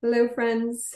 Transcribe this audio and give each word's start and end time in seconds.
Hello, 0.00 0.28
friends. 0.28 0.94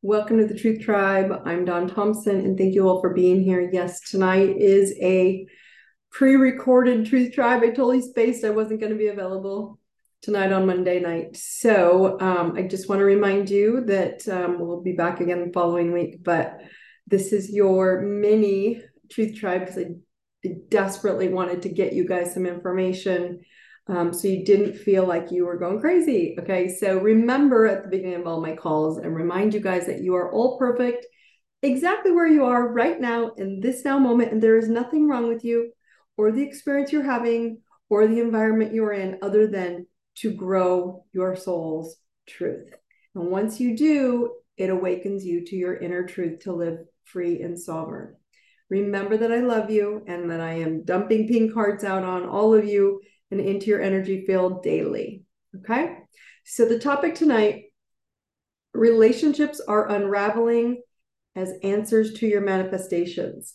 Welcome 0.00 0.38
to 0.38 0.46
the 0.46 0.58
Truth 0.58 0.80
Tribe. 0.80 1.42
I'm 1.44 1.66
Don 1.66 1.86
Thompson, 1.86 2.36
and 2.36 2.56
thank 2.56 2.74
you 2.74 2.88
all 2.88 3.02
for 3.02 3.12
being 3.12 3.42
here. 3.42 3.68
Yes, 3.70 4.00
tonight 4.00 4.56
is 4.56 4.94
a 5.02 5.46
pre 6.10 6.36
recorded 6.36 7.04
Truth 7.04 7.34
Tribe. 7.34 7.62
I 7.62 7.66
totally 7.66 8.00
spaced, 8.00 8.46
I 8.46 8.48
wasn't 8.48 8.80
going 8.80 8.92
to 8.92 8.98
be 8.98 9.08
available 9.08 9.78
tonight 10.22 10.52
on 10.52 10.64
Monday 10.64 11.00
night. 11.00 11.36
So 11.36 12.18
um, 12.18 12.54
I 12.56 12.62
just 12.62 12.88
want 12.88 13.00
to 13.00 13.04
remind 13.04 13.50
you 13.50 13.84
that 13.84 14.26
um, 14.26 14.58
we'll 14.58 14.80
be 14.80 14.92
back 14.92 15.20
again 15.20 15.44
the 15.44 15.52
following 15.52 15.92
week, 15.92 16.24
but 16.24 16.62
this 17.06 17.34
is 17.34 17.52
your 17.52 18.00
mini 18.00 18.80
Truth 19.12 19.36
Tribe 19.38 19.66
because 19.66 19.76
I 19.76 20.48
desperately 20.70 21.28
wanted 21.28 21.60
to 21.60 21.68
get 21.68 21.92
you 21.92 22.08
guys 22.08 22.32
some 22.32 22.46
information 22.46 23.42
um, 23.86 24.12
so 24.12 24.28
you 24.28 24.44
didn't 24.44 24.76
feel 24.76 25.06
like 25.06 25.32
you 25.32 25.46
were 25.46 25.58
going 25.58 25.80
crazy. 25.80 26.36
Okay. 26.38 26.68
So 26.68 26.98
remember 26.98 27.66
at 27.66 27.82
the 27.82 27.88
beginning 27.88 28.20
of 28.20 28.26
all 28.26 28.40
my 28.40 28.54
calls 28.54 28.98
and 28.98 29.14
remind 29.14 29.54
you 29.54 29.60
guys 29.60 29.86
that 29.86 30.02
you 30.02 30.14
are 30.14 30.32
all 30.32 30.58
perfect 30.58 31.06
exactly 31.62 32.12
where 32.12 32.26
you 32.26 32.44
are 32.44 32.68
right 32.68 33.00
now 33.00 33.32
in 33.36 33.60
this 33.60 33.84
now 33.84 33.98
moment. 33.98 34.32
And 34.32 34.42
there 34.42 34.56
is 34.56 34.68
nothing 34.68 35.08
wrong 35.08 35.28
with 35.28 35.44
you 35.44 35.72
or 36.16 36.32
the 36.32 36.42
experience 36.42 36.92
you're 36.92 37.02
having 37.02 37.60
or 37.88 38.06
the 38.06 38.20
environment 38.20 38.72
you're 38.72 38.92
in 38.92 39.18
other 39.22 39.46
than 39.46 39.86
to 40.16 40.32
grow 40.32 41.04
your 41.12 41.34
soul's 41.36 41.96
truth. 42.28 42.70
And 43.14 43.30
once 43.30 43.58
you 43.58 43.76
do, 43.76 44.34
it 44.56 44.70
awakens 44.70 45.24
you 45.24 45.44
to 45.46 45.56
your 45.56 45.76
inner 45.76 46.06
truth 46.06 46.40
to 46.40 46.52
live 46.52 46.78
free 47.04 47.42
and 47.42 47.58
sovereign. 47.58 48.14
Remember 48.68 49.16
that 49.16 49.32
I 49.32 49.40
love 49.40 49.70
you 49.70 50.04
and 50.06 50.30
that 50.30 50.40
I 50.40 50.52
am 50.52 50.84
dumping 50.84 51.26
pink 51.26 51.52
hearts 51.52 51.82
out 51.82 52.04
on 52.04 52.28
all 52.28 52.54
of 52.54 52.64
you 52.64 53.00
and 53.30 53.40
into 53.40 53.66
your 53.66 53.80
energy 53.80 54.24
field 54.26 54.62
daily. 54.62 55.24
Okay. 55.56 55.96
So, 56.44 56.64
the 56.64 56.78
topic 56.78 57.14
tonight 57.14 57.64
relationships 58.72 59.60
are 59.60 59.90
unraveling 59.90 60.82
as 61.36 61.52
answers 61.62 62.14
to 62.14 62.26
your 62.26 62.40
manifestations. 62.40 63.54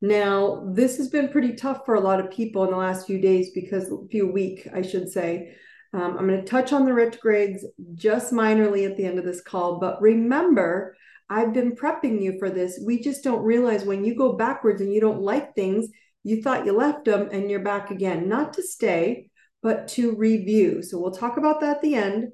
Now, 0.00 0.68
this 0.74 0.96
has 0.96 1.08
been 1.08 1.28
pretty 1.28 1.54
tough 1.54 1.84
for 1.86 1.94
a 1.94 2.00
lot 2.00 2.18
of 2.18 2.32
people 2.32 2.64
in 2.64 2.70
the 2.70 2.76
last 2.76 3.06
few 3.06 3.20
days 3.20 3.50
because, 3.54 3.90
a 3.90 4.08
few 4.10 4.30
week, 4.30 4.66
I 4.74 4.82
should 4.82 5.10
say. 5.10 5.56
Um, 5.94 6.16
I'm 6.18 6.26
going 6.26 6.40
to 6.40 6.50
touch 6.50 6.72
on 6.72 6.86
the 6.86 6.94
retrogrades 6.94 7.64
just 7.94 8.32
minorly 8.32 8.88
at 8.88 8.96
the 8.96 9.04
end 9.04 9.18
of 9.18 9.24
this 9.24 9.42
call, 9.42 9.78
but 9.78 10.00
remember, 10.00 10.96
I've 11.28 11.52
been 11.52 11.76
prepping 11.76 12.20
you 12.20 12.38
for 12.38 12.50
this. 12.50 12.82
We 12.84 13.00
just 13.00 13.22
don't 13.22 13.42
realize 13.42 13.84
when 13.84 14.04
you 14.04 14.14
go 14.14 14.32
backwards 14.32 14.80
and 14.80 14.92
you 14.92 15.00
don't 15.00 15.22
like 15.22 15.54
things, 15.54 15.88
you 16.22 16.42
thought 16.42 16.66
you 16.66 16.72
left 16.72 17.04
them 17.04 17.28
and 17.32 17.50
you're 17.50 17.60
back 17.60 17.90
again, 17.90 18.28
not 18.28 18.54
to 18.54 18.62
stay, 18.62 19.30
but 19.62 19.88
to 19.88 20.14
review. 20.16 20.82
So 20.82 20.98
we'll 20.98 21.12
talk 21.12 21.36
about 21.36 21.60
that 21.60 21.76
at 21.76 21.82
the 21.82 21.94
end. 21.94 22.28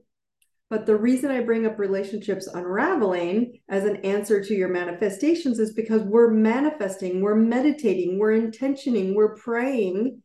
But 0.70 0.84
the 0.84 0.96
reason 0.96 1.30
I 1.30 1.40
bring 1.40 1.64
up 1.64 1.78
relationships 1.78 2.46
unraveling 2.46 3.60
as 3.70 3.84
an 3.84 3.96
answer 3.96 4.44
to 4.44 4.54
your 4.54 4.68
manifestations 4.68 5.58
is 5.58 5.72
because 5.72 6.02
we're 6.02 6.30
manifesting, 6.30 7.22
we're 7.22 7.34
meditating, 7.34 8.18
we're 8.18 8.32
intentioning, 8.32 9.14
we're 9.14 9.34
praying 9.36 10.22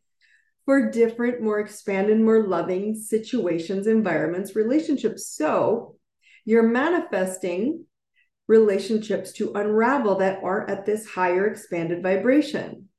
for 0.66 0.92
different, 0.92 1.42
more 1.42 1.60
expanded, 1.60 2.20
more 2.20 2.46
loving 2.46 2.96
situations, 2.96 3.88
environments, 3.88 4.56
relationships. 4.56 5.28
So 5.28 5.96
you're 6.44 6.68
manifesting 6.68 7.86
relationships 8.48 9.32
to 9.34 9.54
unravel 9.54 10.16
that 10.16 10.44
are 10.44 10.70
at 10.70 10.86
this 10.86 11.08
higher 11.08 11.48
expanded 11.48 12.04
vibration. 12.04 12.90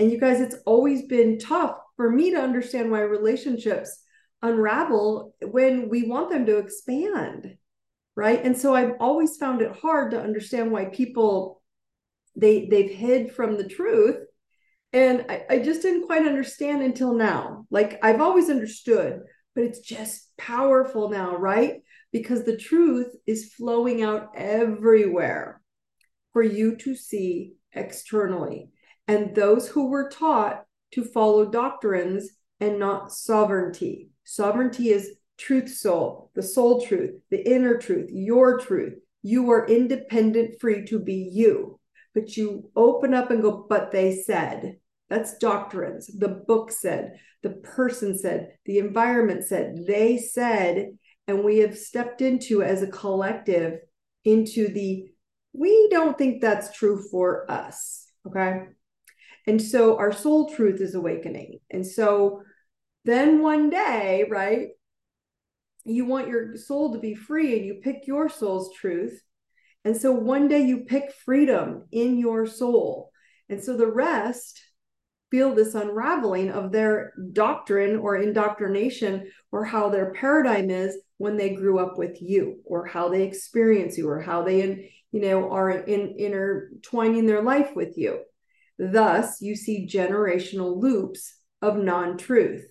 And 0.00 0.10
you 0.10 0.18
guys, 0.18 0.40
it's 0.40 0.56
always 0.64 1.02
been 1.02 1.38
tough 1.38 1.76
for 1.96 2.10
me 2.10 2.30
to 2.30 2.40
understand 2.40 2.90
why 2.90 3.00
relationships 3.00 4.02
unravel 4.40 5.34
when 5.42 5.90
we 5.90 6.04
want 6.04 6.30
them 6.30 6.46
to 6.46 6.56
expand. 6.56 7.58
Right. 8.16 8.42
And 8.42 8.56
so 8.56 8.74
I've 8.74 8.94
always 8.98 9.36
found 9.36 9.60
it 9.60 9.76
hard 9.76 10.12
to 10.12 10.20
understand 10.20 10.72
why 10.72 10.86
people 10.86 11.62
they 12.34 12.66
they've 12.66 12.90
hid 12.90 13.32
from 13.34 13.58
the 13.58 13.68
truth. 13.68 14.16
And 14.94 15.26
I, 15.28 15.44
I 15.50 15.58
just 15.58 15.82
didn't 15.82 16.06
quite 16.06 16.26
understand 16.26 16.82
until 16.82 17.12
now. 17.12 17.66
Like 17.70 17.98
I've 18.02 18.22
always 18.22 18.48
understood, 18.48 19.20
but 19.54 19.64
it's 19.64 19.80
just 19.80 20.34
powerful 20.38 21.10
now, 21.10 21.36
right? 21.36 21.82
Because 22.10 22.44
the 22.44 22.56
truth 22.56 23.14
is 23.26 23.52
flowing 23.52 24.02
out 24.02 24.30
everywhere 24.34 25.60
for 26.32 26.42
you 26.42 26.76
to 26.76 26.94
see 26.94 27.52
externally 27.74 28.70
and 29.10 29.34
those 29.34 29.68
who 29.68 29.88
were 29.88 30.08
taught 30.08 30.64
to 30.92 31.02
follow 31.02 31.44
doctrines 31.44 32.30
and 32.60 32.78
not 32.78 33.10
sovereignty. 33.10 34.10
Sovereignty 34.22 34.90
is 34.90 35.16
truth 35.36 35.68
soul, 35.68 36.30
the 36.36 36.42
soul 36.44 36.80
truth, 36.80 37.20
the 37.28 37.44
inner 37.44 37.76
truth, 37.76 38.08
your 38.12 38.60
truth. 38.60 38.94
You 39.22 39.50
are 39.50 39.66
independent, 39.66 40.60
free 40.60 40.86
to 40.86 41.00
be 41.00 41.28
you. 41.32 41.80
But 42.14 42.36
you 42.36 42.70
open 42.76 43.12
up 43.12 43.32
and 43.32 43.42
go, 43.42 43.66
but 43.68 43.90
they 43.90 44.14
said. 44.14 44.76
That's 45.08 45.38
doctrines. 45.38 46.06
The 46.06 46.28
book 46.28 46.70
said, 46.70 47.18
the 47.42 47.50
person 47.50 48.16
said, 48.16 48.52
the 48.64 48.78
environment 48.78 49.44
said, 49.44 49.86
they 49.88 50.18
said, 50.18 50.90
and 51.26 51.42
we 51.42 51.58
have 51.58 51.76
stepped 51.76 52.20
into 52.20 52.62
as 52.62 52.82
a 52.82 52.86
collective 52.86 53.80
into 54.24 54.68
the 54.68 55.06
we 55.52 55.88
don't 55.90 56.16
think 56.16 56.40
that's 56.40 56.76
true 56.76 57.02
for 57.10 57.50
us. 57.50 58.06
Okay. 58.24 58.66
And 59.46 59.60
so 59.60 59.96
our 59.98 60.12
soul 60.12 60.50
truth 60.50 60.80
is 60.80 60.94
awakening. 60.94 61.58
And 61.70 61.86
so 61.86 62.42
then 63.04 63.40
one 63.40 63.70
day, 63.70 64.26
right, 64.30 64.68
you 65.84 66.04
want 66.04 66.28
your 66.28 66.56
soul 66.56 66.92
to 66.92 66.98
be 66.98 67.14
free 67.14 67.56
and 67.56 67.66
you 67.66 67.80
pick 67.82 68.06
your 68.06 68.28
soul's 68.28 68.74
truth. 68.74 69.20
And 69.84 69.96
so 69.96 70.12
one 70.12 70.48
day 70.48 70.60
you 70.60 70.84
pick 70.84 71.12
freedom 71.24 71.86
in 71.90 72.18
your 72.18 72.46
soul. 72.46 73.10
And 73.48 73.62
so 73.62 73.76
the 73.76 73.90
rest 73.90 74.60
feel 75.30 75.54
this 75.54 75.74
unraveling 75.74 76.50
of 76.50 76.72
their 76.72 77.12
doctrine 77.32 77.96
or 77.96 78.16
indoctrination 78.16 79.30
or 79.52 79.64
how 79.64 79.88
their 79.88 80.12
paradigm 80.12 80.70
is 80.70 80.96
when 81.18 81.36
they 81.36 81.54
grew 81.54 81.78
up 81.78 81.96
with 81.96 82.20
you 82.20 82.60
or 82.64 82.86
how 82.86 83.08
they 83.08 83.22
experience 83.22 83.96
you 83.96 84.08
or 84.08 84.20
how 84.20 84.42
they 84.42 84.92
you 85.12 85.20
know 85.20 85.50
are 85.50 85.70
in 85.70 86.16
intertwining 86.18 87.26
their 87.26 87.42
life 87.42 87.70
with 87.74 87.96
you 87.96 88.20
Thus, 88.80 89.42
you 89.42 89.56
see 89.56 89.86
generational 89.86 90.80
loops 90.80 91.36
of 91.60 91.76
non 91.76 92.16
truth. 92.16 92.64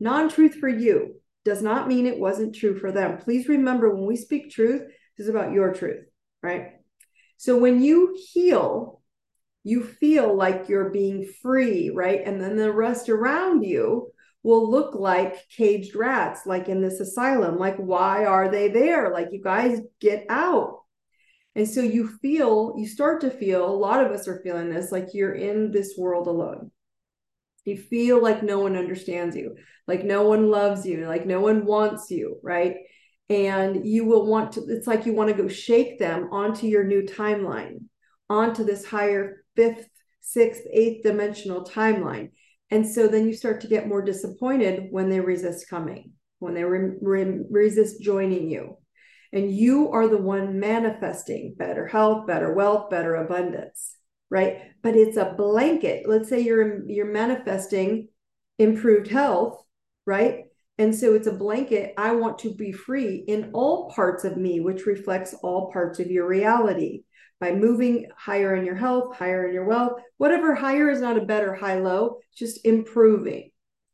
Non 0.00 0.30
truth 0.30 0.54
for 0.54 0.70
you 0.70 1.16
does 1.44 1.60
not 1.60 1.86
mean 1.86 2.06
it 2.06 2.18
wasn't 2.18 2.54
true 2.54 2.78
for 2.78 2.90
them. 2.90 3.18
Please 3.18 3.46
remember 3.46 3.94
when 3.94 4.06
we 4.06 4.16
speak 4.16 4.50
truth, 4.50 4.80
this 5.18 5.26
is 5.26 5.28
about 5.28 5.52
your 5.52 5.74
truth, 5.74 6.06
right? 6.42 6.72
So 7.36 7.58
when 7.58 7.82
you 7.82 8.16
heal, 8.32 9.02
you 9.64 9.84
feel 9.84 10.34
like 10.34 10.70
you're 10.70 10.88
being 10.88 11.30
free, 11.42 11.90
right? 11.90 12.22
And 12.24 12.40
then 12.40 12.56
the 12.56 12.72
rest 12.72 13.10
around 13.10 13.64
you 13.64 14.12
will 14.42 14.70
look 14.70 14.94
like 14.94 15.46
caged 15.50 15.94
rats, 15.94 16.46
like 16.46 16.70
in 16.70 16.80
this 16.80 17.00
asylum. 17.00 17.58
Like, 17.58 17.76
why 17.76 18.24
are 18.24 18.50
they 18.50 18.68
there? 18.68 19.12
Like, 19.12 19.28
you 19.30 19.42
guys 19.42 19.80
get 20.00 20.24
out. 20.30 20.83
And 21.56 21.68
so 21.68 21.80
you 21.80 22.08
feel, 22.20 22.74
you 22.76 22.86
start 22.86 23.20
to 23.20 23.30
feel, 23.30 23.64
a 23.64 23.70
lot 23.70 24.04
of 24.04 24.10
us 24.10 24.26
are 24.26 24.40
feeling 24.42 24.70
this 24.70 24.90
like 24.90 25.08
you're 25.14 25.34
in 25.34 25.70
this 25.70 25.94
world 25.96 26.26
alone. 26.26 26.72
You 27.64 27.78
feel 27.78 28.20
like 28.20 28.42
no 28.42 28.58
one 28.58 28.76
understands 28.76 29.36
you, 29.36 29.56
like 29.86 30.04
no 30.04 30.24
one 30.24 30.50
loves 30.50 30.84
you, 30.84 31.06
like 31.06 31.26
no 31.26 31.40
one 31.40 31.64
wants 31.64 32.10
you, 32.10 32.38
right? 32.42 32.76
And 33.30 33.86
you 33.86 34.04
will 34.04 34.26
want 34.26 34.52
to, 34.52 34.64
it's 34.68 34.86
like 34.86 35.06
you 35.06 35.14
want 35.14 35.34
to 35.34 35.42
go 35.42 35.48
shake 35.48 35.98
them 35.98 36.28
onto 36.32 36.66
your 36.66 36.84
new 36.84 37.02
timeline, 37.02 37.84
onto 38.28 38.64
this 38.64 38.84
higher 38.84 39.44
fifth, 39.56 39.86
sixth, 40.20 40.62
eighth 40.72 41.04
dimensional 41.04 41.64
timeline. 41.64 42.32
And 42.70 42.86
so 42.86 43.06
then 43.06 43.26
you 43.26 43.32
start 43.32 43.60
to 43.60 43.68
get 43.68 43.88
more 43.88 44.02
disappointed 44.02 44.88
when 44.90 45.08
they 45.08 45.20
resist 45.20 45.70
coming, 45.70 46.12
when 46.40 46.54
they 46.54 46.64
re- 46.64 46.96
re- 47.00 47.44
resist 47.48 48.02
joining 48.02 48.50
you 48.50 48.76
and 49.34 49.54
you 49.54 49.90
are 49.90 50.08
the 50.08 50.16
one 50.16 50.58
manifesting 50.58 51.54
better 51.58 51.86
health 51.86 52.26
better 52.26 52.54
wealth 52.54 52.88
better 52.88 53.16
abundance 53.16 53.96
right? 54.34 54.62
But 54.82 54.96
it's 54.96 55.16
a 55.16 55.34
blanket. 55.36 56.08
Let's 56.08 56.28
say 56.28 56.40
you're 56.40 56.84
you're 56.88 57.12
manifesting 57.12 58.08
improved 58.58 59.08
health 59.08 59.62
right? 60.06 60.44
And 60.76 60.94
so 60.94 61.14
it's 61.14 61.28
a 61.28 61.32
blanket. 61.32 61.94
I 61.96 62.12
want 62.12 62.40
to 62.40 62.52
be 62.52 62.72
free 62.72 63.24
in 63.28 63.50
all 63.52 63.90
parts 63.90 64.24
of 64.24 64.36
me 64.36 64.58
which 64.60 64.86
reflects 64.86 65.34
all 65.42 65.70
parts 65.72 66.00
of 66.00 66.10
your 66.10 66.26
reality. 66.26 67.04
By 67.40 67.52
moving 67.52 68.08
higher 68.16 68.54
in 68.56 68.64
your 68.64 68.76
health 68.76 69.16
higher 69.16 69.46
in 69.46 69.54
your 69.54 69.66
wealth 69.66 70.00
whatever 70.16 70.54
higher 70.54 70.88
is 70.88 71.00
not 71.00 71.18
a 71.18 71.26
better 71.26 71.54
high 71.54 71.78
low 71.78 72.18
just 72.34 72.64
improving 72.64 73.50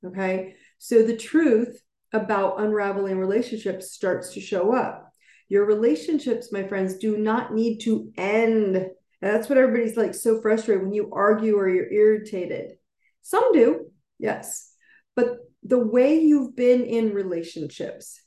okay? 0.07 0.55
So 0.79 1.03
the 1.03 1.17
truth 1.17 1.83
about 2.13 2.61
unraveling 2.61 3.19
relationships 3.19 3.93
starts 3.93 4.35
to 4.35 4.41
show 4.41 4.73
up 4.75 5.10
your 5.51 5.67
relationships, 5.67 6.53
my 6.53 6.63
friends, 6.63 6.97
do 6.97 7.19
not 7.19 7.53
need 7.53 7.81
to 7.81 8.11
end. 8.17 8.77
And 8.77 8.91
that's 9.21 9.49
what 9.49 9.59
everybody's 9.59 9.97
like 9.97 10.15
so 10.15 10.41
frustrated 10.41 10.83
when 10.83 10.95
you 10.95 11.11
argue 11.13 11.57
or 11.57 11.69
you're 11.69 11.93
irritated. 11.93 12.77
Some 13.21 13.53
do, 13.53 13.91
yes. 14.19 14.73
But 15.17 15.39
the 15.63 15.79
way 15.79 16.21
you've 16.21 16.57
been 16.57 16.85
in 16.85 17.13
relationships 17.13 18.23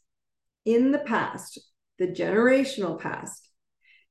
in 0.66 0.92
the 0.92 1.00
past, 1.00 1.60
the 1.98 2.08
generational 2.08 3.00
past, 3.00 3.50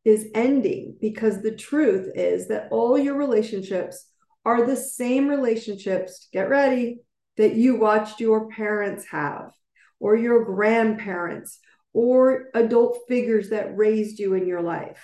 is 0.04 0.30
ending 0.34 0.96
because 1.00 1.42
the 1.42 1.54
truth 1.54 2.10
is 2.16 2.48
that 2.48 2.68
all 2.72 2.98
your 2.98 3.14
relationships 3.14 4.06
are 4.44 4.66
the 4.66 4.76
same 4.76 5.28
relationships, 5.28 6.28
get 6.32 6.48
ready, 6.48 7.00
that 7.36 7.54
you 7.54 7.76
watched 7.76 8.20
your 8.20 8.48
parents 8.48 9.06
have, 9.10 9.52
or 10.00 10.16
your 10.16 10.44
grandparents, 10.44 11.60
or 11.92 12.48
adult 12.54 12.98
figures 13.08 13.50
that 13.50 13.76
raised 13.76 14.18
you 14.18 14.34
in 14.34 14.46
your 14.46 14.62
life. 14.62 15.00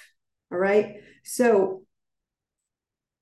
All 0.51 0.59
right. 0.59 0.97
So 1.25 1.83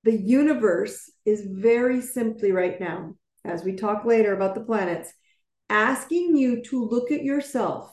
the 0.05 0.17
universe 0.17 1.11
is 1.25 1.47
very 1.51 2.01
simply 2.01 2.53
right 2.53 2.81
now, 2.81 3.17
as 3.45 3.65
we 3.65 3.75
talk 3.75 4.05
later 4.05 4.35
about 4.35 4.55
the 4.55 4.61
planets, 4.61 5.13
asking 5.69 6.37
you 6.37 6.63
to 6.63 6.85
look 6.85 7.11
at 7.11 7.25
yourself. 7.25 7.93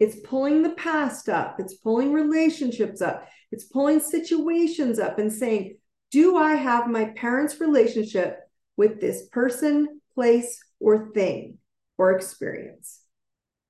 It's 0.00 0.16
pulling 0.24 0.62
the 0.62 0.70
past 0.70 1.28
up, 1.28 1.60
it's 1.60 1.74
pulling 1.74 2.12
relationships 2.12 3.00
up, 3.00 3.28
it's 3.52 3.64
pulling 3.64 4.00
situations 4.00 4.98
up 4.98 5.20
and 5.20 5.32
saying, 5.32 5.76
Do 6.10 6.36
I 6.36 6.54
have 6.54 6.88
my 6.88 7.04
parents' 7.16 7.60
relationship 7.60 8.40
with 8.76 9.00
this 9.00 9.28
person, 9.28 10.00
place, 10.14 10.58
or 10.80 11.12
thing 11.12 11.58
or 11.98 12.16
experience? 12.16 13.00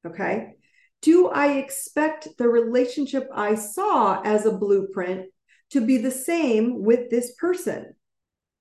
Okay. 0.07 0.55
Do 1.03 1.29
I 1.29 1.55
expect 1.55 2.29
the 2.39 2.49
relationship 2.49 3.29
I 3.35 3.57
saw 3.57 4.23
as 4.23 4.47
a 4.47 4.57
blueprint 4.57 5.27
to 5.71 5.81
be 5.81 5.99
the 5.99 6.11
same 6.11 6.83
with 6.83 7.11
this 7.11 7.35
person? 7.35 7.95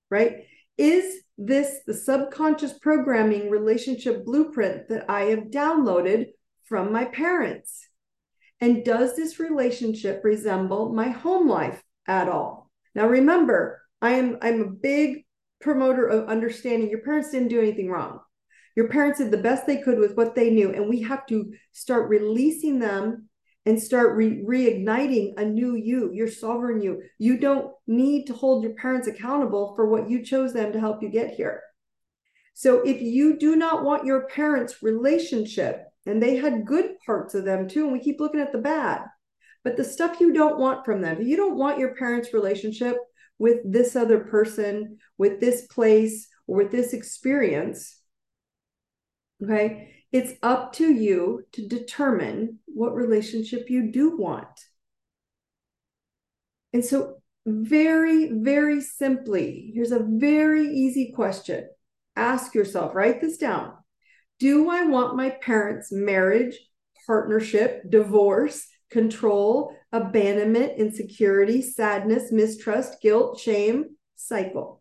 Right? 0.09 0.45
Is 0.77 1.21
this 1.38 1.79
the 1.85 1.93
subconscious 1.93 2.73
programming 2.79 3.49
relationship 3.49 4.25
blueprint 4.25 4.89
that 4.89 5.09
I 5.09 5.25
have 5.25 5.51
downloaded 5.51 6.27
from 6.63 6.91
my 6.91 7.05
parents? 7.05 7.88
And 8.59 8.83
does 8.83 9.15
this 9.15 9.39
relationship 9.39 10.21
resemble 10.23 10.93
my 10.93 11.09
home 11.09 11.47
life 11.47 11.81
at 12.07 12.27
all? 12.27 12.69
Now 12.95 13.07
remember, 13.07 13.81
I 14.01 14.11
am 14.13 14.38
I'm 14.41 14.61
a 14.61 14.69
big 14.71 15.25
promoter 15.61 16.07
of 16.07 16.27
understanding 16.27 16.89
your 16.89 17.01
parents 17.01 17.31
didn't 17.31 17.49
do 17.49 17.59
anything 17.59 17.89
wrong. 17.89 18.19
Your 18.75 18.88
parents 18.88 19.19
did 19.19 19.31
the 19.31 19.38
best 19.38 19.65
they 19.65 19.81
could 19.81 20.00
with 20.00 20.15
what 20.15 20.35
they 20.35 20.50
knew, 20.50 20.71
and 20.71 20.88
we 20.88 21.01
have 21.01 21.25
to 21.27 21.51
start 21.71 22.09
releasing 22.09 22.79
them 22.79 23.27
and 23.65 23.81
start 23.81 24.15
re- 24.15 24.44
reigniting 24.44 25.33
a 25.38 25.45
new 25.45 25.75
you, 25.75 26.12
your 26.13 26.27
sovereign 26.27 26.81
you. 26.81 27.01
You 27.19 27.38
don't 27.38 27.71
need 27.85 28.25
to 28.27 28.33
hold 28.33 28.63
your 28.63 28.73
parents 28.73 29.07
accountable 29.07 29.73
for 29.75 29.85
what 29.88 30.09
you 30.09 30.23
chose 30.23 30.53
them 30.53 30.73
to 30.73 30.79
help 30.79 31.03
you 31.03 31.09
get 31.09 31.35
here. 31.35 31.62
So 32.53 32.81
if 32.81 33.01
you 33.01 33.38
do 33.38 33.56
not 33.56 33.83
want 33.83 34.06
your 34.06 34.27
parents' 34.27 34.81
relationship, 34.81 35.83
and 36.06 36.21
they 36.21 36.38
had 36.38 36.65
good 36.65 36.97
parts 37.06 37.35
of 37.35 37.45
them 37.45 37.67
too, 37.67 37.83
and 37.83 37.94
we 37.94 38.00
keep 38.00 38.19
looking 38.19 38.39
at 38.39 38.51
the 38.51 38.57
bad, 38.57 39.03
but 39.63 39.77
the 39.77 39.83
stuff 39.83 40.19
you 40.19 40.33
don't 40.33 40.59
want 40.59 40.83
from 40.83 41.01
them, 41.01 41.21
you 41.21 41.38
don't 41.38 41.57
want 41.57 41.77
your 41.77 41.94
parents' 41.95 42.33
relationship 42.33 42.97
with 43.38 43.59
this 43.63 43.95
other 43.95 44.21
person, 44.21 44.97
with 45.17 45.39
this 45.39 45.67
place, 45.67 46.27
or 46.47 46.57
with 46.57 46.71
this 46.71 46.94
experience, 46.94 48.00
okay, 49.43 49.93
it's 50.11 50.33
up 50.43 50.73
to 50.73 50.93
you 50.93 51.45
to 51.53 51.67
determine 51.67 52.59
what 52.65 52.93
relationship 52.93 53.69
you 53.69 53.91
do 53.91 54.17
want. 54.17 54.47
And 56.73 56.83
so, 56.83 57.15
very, 57.45 58.31
very 58.31 58.81
simply, 58.81 59.71
here's 59.73 59.91
a 59.91 60.05
very 60.07 60.67
easy 60.67 61.11
question. 61.15 61.67
Ask 62.15 62.53
yourself, 62.53 62.93
write 62.93 63.19
this 63.19 63.38
down. 63.38 63.73
Do 64.39 64.69
I 64.69 64.83
want 64.85 65.17
my 65.17 65.31
parents' 65.31 65.91
marriage, 65.91 66.57
partnership, 67.05 67.89
divorce, 67.89 68.67
control, 68.89 69.75
abandonment, 69.91 70.73
insecurity, 70.77 71.61
sadness, 71.61 72.31
mistrust, 72.31 73.01
guilt, 73.01 73.39
shame 73.39 73.95
cycle? 74.15 74.81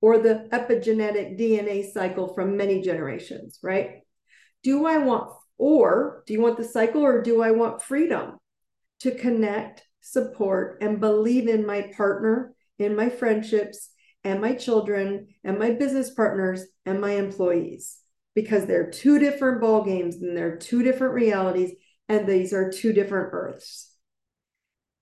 Or 0.00 0.18
the 0.18 0.48
epigenetic 0.52 1.38
DNA 1.38 1.90
cycle 1.90 2.34
from 2.34 2.56
many 2.56 2.82
generations, 2.82 3.58
right? 3.62 4.00
Do 4.62 4.86
I 4.86 4.98
want, 4.98 5.30
or 5.58 6.22
do 6.26 6.32
you 6.32 6.40
want 6.40 6.56
the 6.56 6.64
cycle, 6.64 7.02
or 7.02 7.22
do 7.22 7.42
I 7.42 7.52
want 7.52 7.82
freedom 7.82 8.36
to 9.00 9.10
connect, 9.12 9.84
support, 10.00 10.78
and 10.82 11.00
believe 11.00 11.48
in 11.48 11.66
my 11.66 11.90
partner, 11.96 12.54
in 12.78 12.96
my 12.96 13.08
friendships, 13.08 13.90
and 14.24 14.40
my 14.40 14.54
children, 14.54 15.28
and 15.44 15.58
my 15.58 15.70
business 15.70 16.10
partners, 16.10 16.64
and 16.84 17.00
my 17.00 17.12
employees? 17.12 17.98
Because 18.34 18.66
they're 18.66 18.90
two 18.90 19.18
different 19.18 19.60
ball 19.60 19.82
games 19.82 20.16
and 20.16 20.36
they're 20.36 20.58
two 20.58 20.82
different 20.82 21.14
realities, 21.14 21.72
and 22.08 22.28
these 22.28 22.52
are 22.52 22.70
two 22.70 22.92
different 22.92 23.30
earths. 23.32 23.92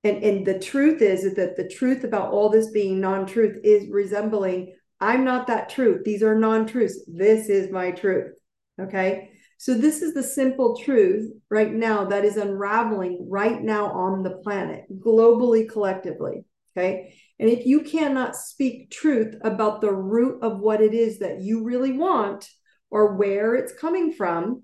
And, 0.04 0.22
and 0.22 0.46
the 0.46 0.58
truth 0.58 1.00
is, 1.00 1.24
is 1.24 1.34
that 1.34 1.56
the 1.56 1.66
truth 1.66 2.04
about 2.04 2.30
all 2.30 2.50
this 2.50 2.70
being 2.70 3.00
non-truth 3.00 3.58
is 3.64 3.88
resembling 3.90 4.74
I'm 5.04 5.22
not 5.24 5.46
that 5.48 5.68
truth. 5.68 6.02
These 6.04 6.22
are 6.22 6.34
non 6.34 6.66
truths. 6.66 7.00
This 7.06 7.48
is 7.48 7.70
my 7.70 7.90
truth. 7.90 8.32
Okay. 8.80 9.30
So, 9.58 9.74
this 9.74 10.02
is 10.02 10.14
the 10.14 10.22
simple 10.22 10.76
truth 10.76 11.30
right 11.50 11.72
now 11.72 12.06
that 12.06 12.24
is 12.24 12.36
unraveling 12.36 13.26
right 13.30 13.62
now 13.62 13.92
on 13.92 14.22
the 14.22 14.38
planet, 14.38 14.84
globally, 14.98 15.68
collectively. 15.68 16.44
Okay. 16.76 17.14
And 17.38 17.50
if 17.50 17.66
you 17.66 17.82
cannot 17.82 18.34
speak 18.34 18.90
truth 18.90 19.34
about 19.42 19.80
the 19.80 19.92
root 19.92 20.42
of 20.42 20.60
what 20.60 20.80
it 20.80 20.94
is 20.94 21.18
that 21.18 21.40
you 21.40 21.64
really 21.64 21.92
want 21.92 22.48
or 22.90 23.16
where 23.16 23.54
it's 23.54 23.72
coming 23.72 24.12
from, 24.12 24.62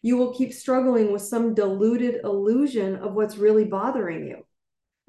you 0.00 0.16
will 0.16 0.34
keep 0.34 0.52
struggling 0.52 1.12
with 1.12 1.22
some 1.22 1.54
diluted 1.54 2.20
illusion 2.24 2.96
of 2.96 3.14
what's 3.14 3.36
really 3.36 3.64
bothering 3.64 4.26
you. 4.26 4.46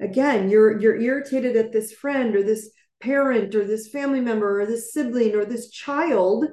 Again, 0.00 0.50
you're 0.50 0.78
you're 0.78 1.00
irritated 1.00 1.56
at 1.56 1.72
this 1.72 1.92
friend 1.92 2.36
or 2.36 2.42
this 2.42 2.70
parent 3.00 3.54
or 3.54 3.64
this 3.64 3.88
family 3.88 4.20
member 4.20 4.60
or 4.60 4.66
this 4.66 4.92
sibling 4.92 5.34
or 5.34 5.44
this 5.44 5.70
child. 5.70 6.46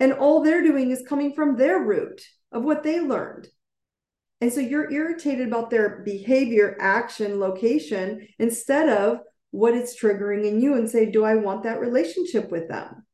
And 0.00 0.12
all 0.12 0.42
they're 0.42 0.62
doing 0.62 0.90
is 0.90 1.04
coming 1.08 1.34
from 1.34 1.56
their 1.56 1.80
root 1.80 2.22
of 2.52 2.64
what 2.64 2.82
they 2.82 3.00
learned. 3.00 3.48
And 4.40 4.52
so 4.52 4.60
you're 4.60 4.92
irritated 4.92 5.48
about 5.48 5.70
their 5.70 6.02
behavior, 6.04 6.76
action, 6.80 7.40
location, 7.40 8.26
instead 8.38 8.88
of 8.88 9.18
what 9.52 9.74
it's 9.74 9.98
triggering 9.98 10.46
in 10.46 10.60
you 10.60 10.74
and 10.74 10.90
say, 10.90 11.10
Do 11.10 11.24
I 11.24 11.36
want 11.36 11.62
that 11.62 11.80
relationship 11.80 12.50
with 12.50 12.68
them? 12.68 13.06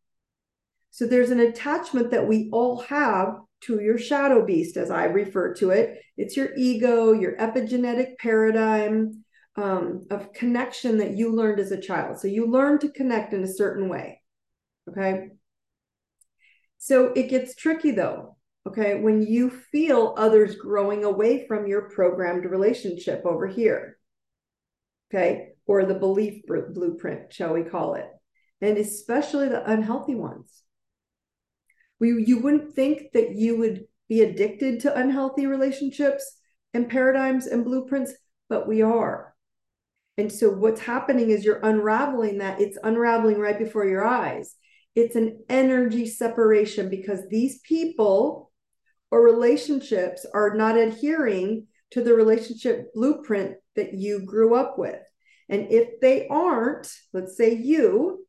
So 0.91 1.07
there's 1.07 1.31
an 1.31 1.41
attachment 1.41 2.11
that 2.11 2.27
we 2.27 2.49
all 2.53 2.81
have 2.81 3.37
to 3.63 3.81
your 3.81 3.99
shadow 3.99 4.45
beast, 4.45 4.77
as 4.77 4.91
I 4.91 5.05
refer 5.05 5.55
to 5.55 5.71
it. 5.71 6.01
It's 6.17 6.37
your 6.37 6.51
ego, 6.57 7.13
your 7.13 7.37
epigenetic 7.37 8.17
paradigm, 8.19 9.20
um, 9.61 10.07
of 10.11 10.33
connection 10.33 10.99
that 10.99 11.17
you 11.17 11.35
learned 11.35 11.61
as 11.61 11.71
a 11.71 11.81
child. 11.81 12.19
So 12.19 12.29
you 12.29 12.47
learn 12.47 12.79
to 12.81 12.89
connect 12.89 13.35
in 13.35 13.43
a 13.45 13.53
certain 13.53 13.89
way. 13.89 14.23
Okay. 14.89 15.29
So 16.79 17.13
it 17.13 17.29
gets 17.29 17.55
tricky 17.55 17.91
though. 17.91 18.37
Okay. 18.67 19.01
When 19.01 19.23
you 19.23 19.51
feel 19.51 20.15
others 20.17 20.57
growing 20.57 21.05
away 21.05 21.47
from 21.47 21.67
your 21.67 21.91
programmed 21.91 22.45
relationship 22.45 23.23
over 23.27 23.47
here. 23.47 23.99
Okay. 25.13 25.51
Or 25.67 25.85
the 25.85 25.95
belief 25.95 26.43
blueprint, 26.47 27.33
shall 27.33 27.53
we 27.53 27.63
call 27.63 27.95
it. 27.95 28.07
And 28.61 28.79
especially 28.79 29.49
the 29.49 29.69
unhealthy 29.71 30.15
ones. 30.15 30.63
We, 31.99 32.25
you 32.25 32.39
wouldn't 32.39 32.75
think 32.75 33.13
that 33.13 33.37
you 33.37 33.59
would 33.59 33.85
be 34.09 34.23
addicted 34.23 34.81
to 34.81 34.97
unhealthy 34.99 35.47
relationships 35.47 36.39
and 36.73 36.89
paradigms 36.89 37.47
and 37.47 37.65
blueprints, 37.65 38.13
but 38.49 38.67
we 38.67 38.81
are 38.81 39.30
and 40.17 40.31
so 40.31 40.51
what's 40.51 40.81
happening 40.81 41.31
is 41.31 41.45
you're 41.45 41.61
unraveling 41.63 42.39
that. 42.39 42.61
It's 42.61 42.79
unraveling 42.83 43.39
right 43.39 43.59
before 43.59 43.87
your 43.87 44.05
eyes. 44.05 44.55
It's 44.95 45.17
an 45.17 45.45
energy 45.49 46.07
separation 46.07 46.91
because 46.91 47.29
these 47.29 47.61
people 47.61 48.51
or 49.11 49.23
relationships 49.23 50.27
are 50.35 50.55
not 50.55 50.77
adhering 50.77 51.67
to 51.93 52.03
the 52.03 52.15
relationship 52.15 52.93
blueprint 52.95 53.57
that 53.77 53.95
you 53.95 54.25
grew 54.25 54.55
up 54.55 54.79
with. 54.79 55.01
And 55.49 55.73
if 55.73 56.01
they 56.01 56.29
aren't, 56.29 56.93
let's 57.13 57.37
say 57.37 57.55
you 57.55 58.27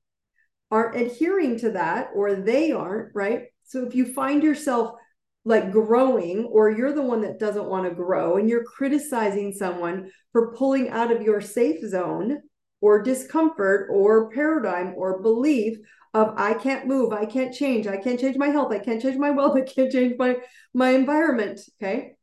aren't 0.71 0.95
adhering 0.95 1.59
to 1.59 1.71
that, 1.71 2.09
or 2.15 2.35
they 2.35 2.71
aren't, 2.71 3.13
right? 3.13 3.43
So 3.65 3.85
if 3.85 3.93
you 3.93 4.13
find 4.13 4.41
yourself 4.41 4.93
like 5.43 5.71
growing 5.71 6.45
or 6.45 6.69
you're 6.69 6.93
the 6.93 7.01
one 7.01 7.21
that 7.21 7.39
doesn't 7.39 7.65
want 7.65 7.87
to 7.87 7.95
grow 7.95 8.37
and 8.37 8.47
you're 8.47 8.63
criticizing 8.63 9.51
someone 9.51 10.11
for 10.31 10.55
pulling 10.55 10.89
out 10.89 11.11
of 11.11 11.21
your 11.21 11.41
safe 11.41 11.83
zone 11.87 12.39
or 12.79 13.01
discomfort 13.01 13.87
or 13.91 14.29
paradigm 14.31 14.93
or 14.95 15.21
belief 15.21 15.77
of 16.13 16.33
I 16.37 16.53
can't 16.55 16.87
move, 16.87 17.13
I 17.13 17.25
can't 17.25 17.53
change, 17.53 17.87
I 17.87 17.97
can't 17.97 18.19
change 18.19 18.37
my 18.37 18.49
health, 18.49 18.71
I 18.71 18.79
can't 18.79 19.01
change 19.01 19.17
my 19.17 19.31
wealth, 19.31 19.57
I 19.57 19.61
can't 19.61 19.91
change 19.91 20.15
my 20.17 20.37
my 20.73 20.91
environment, 20.91 21.61
okay? 21.81 22.13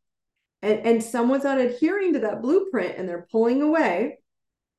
And 0.62 0.80
and 0.86 1.02
someone's 1.02 1.44
not 1.44 1.58
adhering 1.58 2.12
to 2.14 2.20
that 2.20 2.42
blueprint 2.42 2.98
and 2.98 3.08
they're 3.08 3.26
pulling 3.30 3.62
away, 3.62 4.18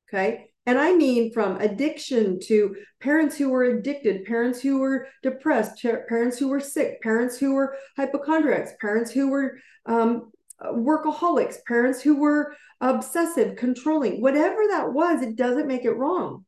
okay? 0.08 0.49
And 0.66 0.78
I 0.78 0.94
mean 0.94 1.32
from 1.32 1.60
addiction 1.60 2.38
to 2.44 2.76
parents 3.00 3.36
who 3.36 3.48
were 3.48 3.64
addicted, 3.64 4.24
parents 4.24 4.60
who 4.60 4.78
were 4.78 5.08
depressed, 5.22 5.82
parents 5.82 6.38
who 6.38 6.48
were 6.48 6.60
sick, 6.60 7.00
parents 7.02 7.38
who 7.38 7.54
were 7.54 7.76
hypochondriacs, 7.96 8.72
parents 8.80 9.10
who 9.10 9.30
were 9.30 9.58
um, 9.86 10.30
workaholics, 10.62 11.56
parents 11.66 12.02
who 12.02 12.16
were 12.16 12.54
obsessive, 12.80 13.56
controlling, 13.56 14.20
whatever 14.20 14.62
that 14.68 14.92
was, 14.92 15.22
it 15.22 15.36
doesn't 15.36 15.66
make 15.66 15.84
it 15.84 15.92
wrong. 15.92 16.44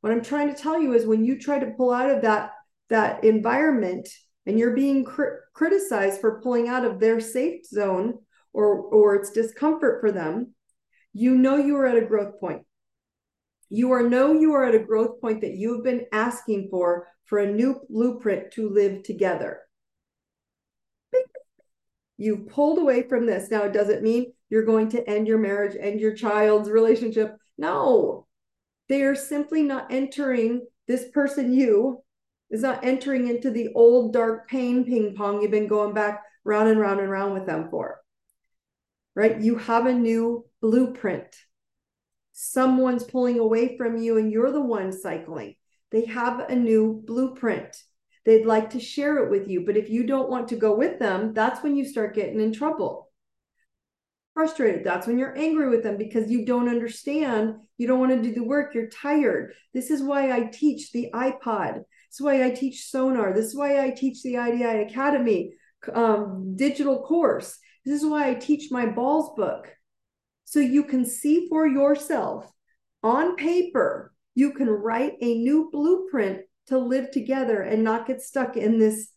What 0.00 0.12
I'm 0.12 0.22
trying 0.22 0.54
to 0.54 0.60
tell 0.60 0.80
you 0.80 0.92
is 0.94 1.06
when 1.06 1.24
you 1.24 1.38
try 1.38 1.58
to 1.58 1.72
pull 1.78 1.92
out 1.92 2.10
of 2.10 2.22
that 2.22 2.50
that 2.90 3.24
environment 3.24 4.06
and 4.44 4.58
you're 4.58 4.74
being 4.74 5.04
cr- 5.04 5.40
criticized 5.54 6.20
for 6.20 6.42
pulling 6.42 6.68
out 6.68 6.84
of 6.84 7.00
their 7.00 7.20
safe 7.20 7.64
zone 7.64 8.18
or 8.52 8.76
or 8.76 9.14
it's 9.14 9.30
discomfort 9.30 10.00
for 10.00 10.12
them, 10.12 10.54
you 11.12 11.36
know 11.36 11.56
you 11.56 11.76
are 11.76 11.86
at 11.86 11.96
a 11.96 12.04
growth 12.04 12.38
point. 12.38 12.62
You 13.68 13.92
are 13.92 14.08
know 14.08 14.32
you 14.32 14.52
are 14.54 14.64
at 14.64 14.74
a 14.74 14.84
growth 14.84 15.20
point 15.20 15.40
that 15.40 15.54
you've 15.54 15.84
been 15.84 16.06
asking 16.12 16.68
for 16.70 17.08
for 17.24 17.38
a 17.38 17.52
new 17.52 17.80
blueprint 17.88 18.52
to 18.52 18.68
live 18.68 19.02
together. 19.02 19.60
You've 22.16 22.48
pulled 22.48 22.78
away 22.78 23.02
from 23.08 23.26
this. 23.26 23.50
Now, 23.50 23.64
it 23.64 23.72
doesn't 23.72 24.02
mean 24.02 24.32
you're 24.48 24.64
going 24.64 24.90
to 24.90 25.08
end 25.08 25.26
your 25.26 25.38
marriage, 25.38 25.76
end 25.78 26.00
your 26.00 26.14
child's 26.14 26.70
relationship. 26.70 27.36
No, 27.58 28.26
they 28.88 29.02
are 29.02 29.16
simply 29.16 29.62
not 29.62 29.92
entering 29.92 30.66
this 30.86 31.08
person, 31.12 31.52
you, 31.52 32.02
is 32.50 32.62
not 32.62 32.84
entering 32.84 33.28
into 33.28 33.50
the 33.50 33.70
old 33.74 34.12
dark 34.12 34.48
pain 34.48 34.84
ping 34.84 35.14
pong 35.16 35.42
you've 35.42 35.50
been 35.50 35.66
going 35.66 35.94
back 35.94 36.22
round 36.44 36.68
and 36.68 36.78
round 36.78 37.00
and 37.00 37.10
round 37.10 37.32
with 37.32 37.46
them 37.46 37.68
for. 37.70 38.00
Right? 39.16 39.40
You 39.40 39.56
have 39.56 39.86
a 39.86 39.92
new 39.92 40.44
blueprint. 40.60 41.34
Someone's 42.36 43.04
pulling 43.04 43.38
away 43.38 43.76
from 43.76 43.96
you 43.96 44.18
and 44.18 44.30
you're 44.30 44.50
the 44.50 44.60
one 44.60 44.90
cycling. 44.90 45.54
They 45.92 46.04
have 46.06 46.40
a 46.40 46.56
new 46.56 47.00
blueprint. 47.06 47.80
They'd 48.26 48.44
like 48.44 48.70
to 48.70 48.80
share 48.80 49.18
it 49.18 49.30
with 49.30 49.48
you. 49.48 49.64
But 49.64 49.76
if 49.76 49.88
you 49.88 50.04
don't 50.04 50.28
want 50.28 50.48
to 50.48 50.56
go 50.56 50.74
with 50.76 50.98
them, 50.98 51.32
that's 51.32 51.62
when 51.62 51.76
you 51.76 51.84
start 51.84 52.16
getting 52.16 52.40
in 52.40 52.52
trouble. 52.52 53.12
Frustrated. 54.34 54.82
That's 54.82 55.06
when 55.06 55.16
you're 55.16 55.38
angry 55.38 55.68
with 55.68 55.84
them 55.84 55.96
because 55.96 56.28
you 56.28 56.44
don't 56.44 56.68
understand. 56.68 57.54
You 57.78 57.86
don't 57.86 58.00
want 58.00 58.10
to 58.10 58.20
do 58.20 58.34
the 58.34 58.42
work. 58.42 58.74
You're 58.74 58.88
tired. 58.88 59.54
This 59.72 59.92
is 59.92 60.02
why 60.02 60.32
I 60.32 60.46
teach 60.46 60.90
the 60.90 61.10
iPod. 61.14 61.74
This 61.74 62.18
is 62.18 62.20
why 62.20 62.44
I 62.44 62.50
teach 62.50 62.90
Sonar. 62.90 63.32
This 63.32 63.46
is 63.46 63.54
why 63.54 63.84
I 63.84 63.90
teach 63.90 64.22
the 64.24 64.38
IDI 64.38 64.82
Academy 64.90 65.52
um, 65.92 66.56
digital 66.56 67.04
course. 67.04 67.58
This 67.84 68.02
is 68.02 68.08
why 68.08 68.28
I 68.28 68.34
teach 68.34 68.72
my 68.72 68.86
balls 68.86 69.30
book. 69.36 69.68
So 70.54 70.60
you 70.60 70.84
can 70.84 71.04
see 71.04 71.48
for 71.48 71.66
yourself 71.66 72.48
on 73.02 73.34
paper, 73.34 74.14
you 74.36 74.52
can 74.52 74.70
write 74.70 75.14
a 75.20 75.34
new 75.34 75.68
blueprint 75.72 76.42
to 76.68 76.78
live 76.78 77.10
together 77.10 77.62
and 77.62 77.82
not 77.82 78.06
get 78.06 78.22
stuck 78.22 78.56
in 78.56 78.78
this 78.78 79.10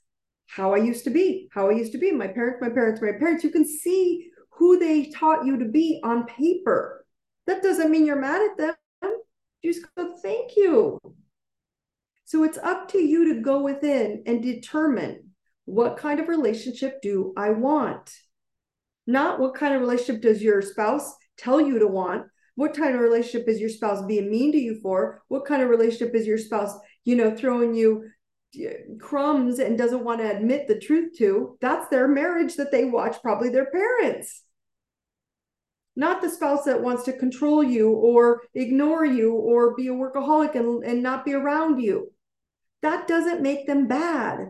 how 0.48 0.74
I 0.74 0.78
used 0.78 1.04
to 1.04 1.12
be, 1.12 1.48
how 1.52 1.70
I 1.70 1.74
used 1.74 1.92
to 1.92 2.00
be, 2.00 2.12
my 2.12 2.26
parents, 2.26 2.58
my 2.60 2.70
parents, 2.70 3.04
my 3.04 3.12
parents. 3.12 3.44
You 3.44 3.52
can 3.52 3.68
see 3.68 4.32
who 4.54 4.80
they 4.80 5.12
taught 5.12 5.46
you 5.46 5.60
to 5.60 5.66
be 5.66 6.02
on 6.04 6.26
paper. 6.26 7.06
That 7.46 7.62
doesn't 7.62 7.92
mean 7.92 8.08
you're 8.08 8.20
mad 8.20 8.42
at 8.42 8.58
them. 8.58 9.22
You 9.62 9.74
just 9.74 9.86
go, 9.96 10.18
thank 10.24 10.56
you. 10.56 10.98
So 12.26 12.46
it's 12.46 12.58
up 12.58 12.88
to 12.94 12.98
you 12.98 13.36
to 13.36 13.42
go 13.42 13.62
within 13.62 14.24
and 14.26 14.42
determine 14.42 15.34
what 15.66 15.98
kind 15.98 16.20
of 16.20 16.30
relationship 16.30 17.00
do 17.04 17.36
I 17.38 17.52
want? 17.52 18.12
Not 19.06 19.40
what 19.40 19.54
kind 19.54 19.76
of 19.76 19.82
relationship 19.82 20.24
does 20.24 20.42
your 20.42 20.64
spouse 20.64 21.14
tell 21.38 21.62
you 21.62 21.80
to 21.80 21.88
want? 21.88 22.26
What 22.56 22.76
kind 22.76 22.96
of 22.96 23.02
relationship 23.02 23.48
is 23.48 23.60
your 23.60 23.70
spouse 23.70 24.04
being 24.06 24.32
mean 24.32 24.52
to 24.52 24.58
you 24.58 24.80
for? 24.82 25.22
What 25.28 25.46
kind 25.46 25.62
of 25.62 25.70
relationship 25.70 26.16
is 26.16 26.26
your 26.26 26.40
spouse 26.40 26.74
you 27.08 27.16
know, 27.16 27.34
throwing 27.34 27.74
you 27.74 28.10
crumbs 29.00 29.60
and 29.60 29.78
doesn't 29.78 30.04
want 30.04 30.20
to 30.20 30.30
admit 30.30 30.68
the 30.68 30.78
truth 30.78 31.18
to, 31.18 31.58
that's 31.62 31.88
their 31.88 32.06
marriage 32.06 32.56
that 32.58 32.70
they 32.70 32.84
watch, 32.84 33.22
probably 33.22 33.48
their 33.48 33.72
parents. 33.72 34.44
Not 35.96 36.22
the 36.22 36.30
spouse 36.30 36.66
that 36.66 36.84
wants 36.84 37.04
to 37.04 37.14
control 37.14 37.64
you 37.64 37.92
or 37.92 38.42
ignore 38.54 39.06
you 39.06 39.34
or 39.34 39.74
be 39.74 39.88
a 39.88 39.92
workaholic 39.92 40.56
and, 40.56 40.84
and 40.84 41.02
not 41.02 41.24
be 41.24 41.34
around 41.34 41.82
you. 41.82 42.12
That 42.82 43.08
doesn't 43.08 43.42
make 43.42 43.68
them 43.68 43.88
bad. 43.88 44.50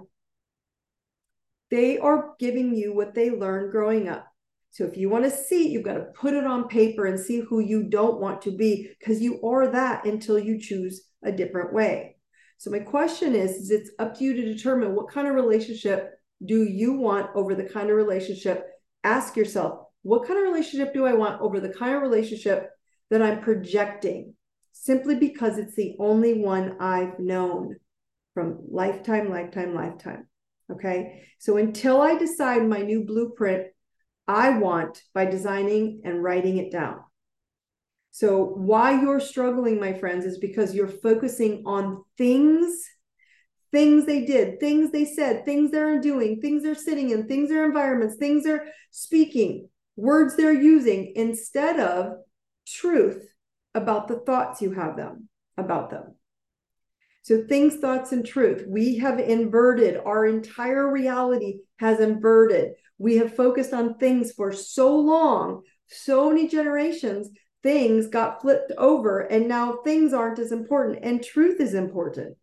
They 1.70 2.00
are 2.00 2.34
giving 2.39 2.75
you 2.75 2.96
what 2.96 3.13
they 3.13 3.29
learned 3.29 3.72
growing 3.72 4.10
up. 4.10 4.26
So 4.77 4.86
if 4.86 4.96
you 4.96 5.10
want 5.10 5.24
to 5.24 5.31
see, 5.31 5.69
you've 5.69 5.81
got 5.81 5.96
to 5.96 6.05
put 6.13 6.36
it 6.36 6.43
on 6.43 6.67
paper 6.67 7.07
and 7.07 7.19
see 7.19 7.39
who 7.39 7.62
you 7.62 7.89
don't 7.89 8.22
want 8.22 8.43
to 8.43 8.51
be 8.51 8.91
because 9.00 9.19
you 9.19 9.41
are 9.41 9.72
that 9.72 10.05
until 10.05 10.38
you 10.38 10.62
choose 10.62 11.01
a 11.24 11.31
different 11.31 11.74
way. 11.74 12.17
So 12.60 12.69
my 12.69 12.77
question 12.77 13.34
is, 13.34 13.53
is 13.53 13.72
it's 13.72 13.89
up 13.98 14.15
to 14.15 14.24
you 14.24 14.36
to 14.36 14.53
determine 14.53 14.93
what 14.93 15.10
kind 15.10 15.27
of 15.27 15.34
relationship 15.34 16.12
do 16.46 16.62
you 16.62 16.93
want 16.93 17.31
over 17.34 17.55
the 17.55 17.63
kind 17.63 17.89
of 17.89 17.96
relationship? 17.96 18.67
Ask 19.03 19.36
yourself, 19.36 19.79
what 20.03 20.27
kind 20.27 20.38
of 20.38 20.46
relationship 20.46 20.93
do 20.93 21.07
I 21.07 21.13
want 21.15 21.41
over 21.41 21.60
the 21.60 21.74
kind 21.74 21.96
of 21.96 22.03
relationship 22.03 22.69
that 23.10 23.24
I'm 23.24 23.41
projecting 23.41 24.36
simply 24.74 25.15
because 25.15 25.57
it's 25.57 25.75
the 25.75 25.96
only 25.98 26.36
one 26.36 26.79
I've 26.79 27.17
known 27.17 27.77
from 28.36 28.60
lifetime, 28.69 29.31
lifetime, 29.31 29.74
lifetime. 29.74 30.27
Okay. 30.72 31.24
So 31.39 31.57
until 31.57 32.00
I 32.00 32.15
decide 32.15 32.63
my 32.63 32.84
new 32.84 33.05
blueprint, 33.05 33.69
I 34.27 34.57
want 34.57 35.01
by 35.13 35.25
designing 35.25 36.01
and 36.03 36.22
writing 36.22 36.57
it 36.57 36.72
down. 36.72 37.00
So, 38.12 38.43
why 38.46 39.00
you're 39.00 39.19
struggling, 39.19 39.79
my 39.79 39.93
friends, 39.93 40.25
is 40.25 40.39
because 40.39 40.74
you're 40.74 40.88
focusing 40.88 41.63
on 41.65 42.03
things, 42.17 42.84
things 43.72 44.05
they 44.05 44.25
did, 44.25 44.60
things 44.60 44.91
they 44.91 45.05
said, 45.05 45.46
things 45.46 45.72
they're 45.72 46.01
doing, 46.01 46.41
things 46.41 46.63
they're 46.63 46.74
sitting 46.74 47.12
in, 47.12 47.27
things 47.27 47.50
their 47.50 47.65
environments, 47.65 48.15
things 48.15 48.43
they're 48.43 48.67
speaking, 48.91 49.69
words 49.96 50.36
they're 50.36 50.51
using, 50.51 51.13
instead 51.15 51.79
of 51.79 52.13
truth 52.65 53.27
about 53.75 54.07
the 54.07 54.17
thoughts 54.19 54.62
you 54.62 54.72
have 54.72 54.98
them 54.98 55.29
about 55.57 55.89
them. 55.89 56.15
So, 57.22 57.43
things, 57.43 57.75
thoughts, 57.75 58.13
and 58.13 58.25
truth. 58.25 58.63
We 58.67 58.98
have 58.98 59.19
inverted, 59.19 59.98
our 59.98 60.25
entire 60.25 60.89
reality 60.91 61.60
has 61.77 62.00
inverted. 62.00 62.72
We 62.98 63.18
have 63.18 63.36
focused 63.36 63.74
on 63.74 63.98
things 63.98 64.32
for 64.32 64.51
so 64.51 64.96
long, 64.98 65.63
so 65.88 66.30
many 66.30 66.48
generations, 66.48 67.30
things 67.63 68.08
got 68.08 68.42
flipped 68.42 68.72
over 68.77 69.20
and 69.20 69.48
now 69.48 69.80
things 69.84 70.13
aren't 70.13 70.39
as 70.39 70.51
important 70.51 71.00
and 71.04 71.24
truth 71.24 71.60
is 71.60 71.74
important. 71.74 72.38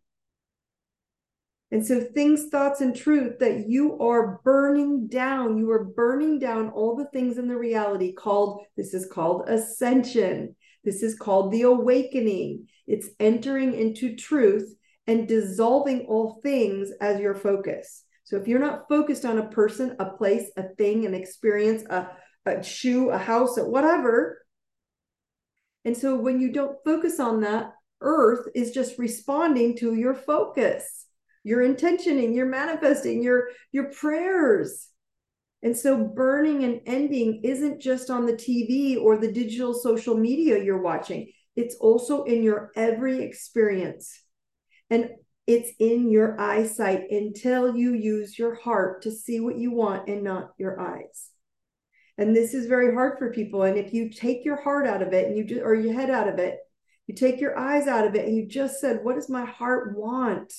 And 1.71 1.85
so, 1.85 1.99
things, 1.99 2.47
thoughts, 2.49 2.79
and 2.79 2.95
truth 2.95 3.39
that 3.39 3.67
you 3.67 3.99
are 3.99 4.39
burning 4.45 5.07
down, 5.07 5.57
you 5.57 5.69
are 5.71 5.83
burning 5.83 6.39
down 6.39 6.69
all 6.69 6.95
the 6.95 7.09
things 7.11 7.37
in 7.37 7.49
the 7.49 7.57
reality 7.57 8.13
called, 8.13 8.61
this 8.77 8.93
is 8.93 9.07
called 9.11 9.49
ascension. 9.49 10.55
This 10.85 11.03
is 11.03 11.17
called 11.17 11.51
the 11.51 11.63
awakening. 11.63 12.67
It's 12.87 13.09
entering 13.19 13.73
into 13.73 14.15
truth 14.15 14.73
and 15.05 15.27
dissolving 15.27 16.05
all 16.07 16.39
things 16.41 16.91
as 17.01 17.19
your 17.19 17.35
focus. 17.35 18.04
So, 18.25 18.37
if 18.37 18.47
you're 18.47 18.59
not 18.59 18.89
focused 18.89 19.25
on 19.25 19.37
a 19.37 19.49
person, 19.49 19.95
a 19.99 20.11
place, 20.11 20.51
a 20.57 20.63
thing, 20.75 21.05
an 21.05 21.13
experience, 21.13 21.83
a, 21.89 22.09
a 22.45 22.61
shoe, 22.61 23.09
a 23.09 23.17
house, 23.17 23.57
whatever, 23.57 24.45
and 25.85 25.95
so 25.95 26.15
when 26.15 26.41
you 26.41 26.51
don't 26.51 26.77
focus 26.83 27.19
on 27.19 27.41
that, 27.41 27.73
earth 28.01 28.47
is 28.55 28.71
just 28.71 28.97
responding 28.97 29.77
to 29.77 29.93
your 29.93 30.15
focus, 30.15 31.05
your 31.43 31.61
intentioning, 31.61 32.33
your 32.33 32.47
manifesting, 32.47 33.23
your 33.23 33.49
your 33.71 33.91
prayers. 33.91 34.89
And 35.61 35.77
so 35.77 36.03
burning 36.03 36.63
and 36.63 36.81
ending 36.85 37.41
isn't 37.43 37.79
just 37.79 38.09
on 38.09 38.25
the 38.25 38.33
TV 38.33 39.01
or 39.01 39.17
the 39.17 39.31
digital 39.31 39.73
social 39.73 40.15
media 40.15 40.63
you're 40.63 40.81
watching. 40.81 41.31
It's 41.55 41.75
also 41.75 42.23
in 42.23 42.43
your 42.43 42.71
every 42.75 43.23
experience. 43.23 44.21
And 44.89 45.11
it's 45.47 45.71
in 45.79 46.09
your 46.09 46.39
eyesight 46.39 47.03
until 47.11 47.75
you 47.75 47.93
use 47.93 48.37
your 48.37 48.55
heart 48.55 49.03
to 49.03 49.11
see 49.11 49.39
what 49.39 49.57
you 49.57 49.71
want 49.71 50.09
and 50.09 50.23
not 50.23 50.51
your 50.57 50.79
eyes. 50.79 51.29
And 52.17 52.35
this 52.35 52.53
is 52.53 52.65
very 52.65 52.93
hard 52.93 53.19
for 53.19 53.31
people. 53.31 53.63
And 53.63 53.77
if 53.77 53.93
you 53.93 54.09
take 54.09 54.45
your 54.45 54.61
heart 54.61 54.87
out 54.87 55.01
of 55.01 55.13
it 55.13 55.27
and 55.27 55.37
you 55.37 55.43
just 55.43 55.61
or 55.61 55.75
your 55.75 55.93
head 55.93 56.09
out 56.09 56.27
of 56.27 56.39
it 56.39 56.59
you 57.07 57.13
take 57.13 57.39
your 57.39 57.57
eyes 57.57 57.87
out 57.87 58.07
of 58.07 58.15
it 58.15 58.25
and 58.25 58.35
you 58.35 58.47
just 58.47 58.79
said 58.79 58.99
what 59.03 59.15
does 59.15 59.29
my 59.29 59.45
heart 59.45 59.95
want? 59.97 60.53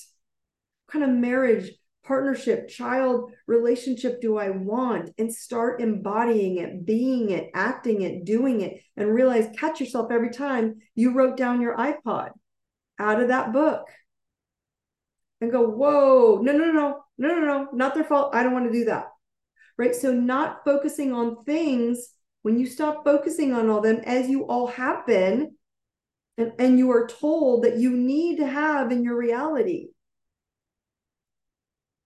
What 0.87 0.93
kind 0.93 1.05
of 1.05 1.11
marriage 1.11 1.71
partnership 2.05 2.69
child 2.69 3.33
relationship 3.49 4.21
do 4.21 4.39
i 4.39 4.51
want? 4.51 5.11
And 5.19 5.33
start 5.35 5.81
embodying 5.81 6.59
it 6.59 6.87
being 6.87 7.31
it 7.31 7.51
acting 7.55 8.03
it 8.03 8.25
doing 8.25 8.61
it. 8.61 8.81
And 8.97 9.13
realize 9.13 9.49
catch 9.59 9.81
yourself 9.81 10.13
every 10.13 10.31
time 10.31 10.77
you 10.95 11.15
wrote 11.15 11.37
down 11.37 11.61
your 11.61 11.77
iPod 11.77 12.31
out 12.99 13.21
of 13.21 13.29
that 13.29 13.53
book 13.53 13.87
and 15.41 15.53
go 15.53 15.69
whoa 15.69 16.41
no 16.43 16.53
no 16.53 16.73
no 16.73 17.03
no 17.19 17.29
no 17.29 17.41
no 17.41 17.69
not 17.73 17.95
their 17.95 18.05
fault 18.05 18.35
i 18.35 18.43
don't 18.43 18.53
want 18.53 18.67
to 18.67 18.79
do 18.79 18.85
that 18.87 19.09
right? 19.79 19.95
So, 19.95 20.13
not 20.13 20.65
focusing 20.65 21.13
on 21.13 21.45
things, 21.45 22.11
when 22.43 22.59
you 22.59 22.67
stop 22.67 23.05
focusing 23.05 23.53
on 23.53 23.69
all 23.69 23.81
them, 23.81 24.01
as 24.05 24.29
you 24.29 24.47
all 24.47 24.69
have 24.69 25.07
been, 25.07 25.57
and, 26.39 26.53
and 26.59 26.79
you 26.79 26.91
are 26.91 27.07
told 27.07 27.65
that 27.65 27.77
you 27.77 27.91
need 27.91 28.37
to 28.37 28.47
have 28.47 28.93
in 28.93 29.03
your 29.03 29.17
reality. 29.17 29.89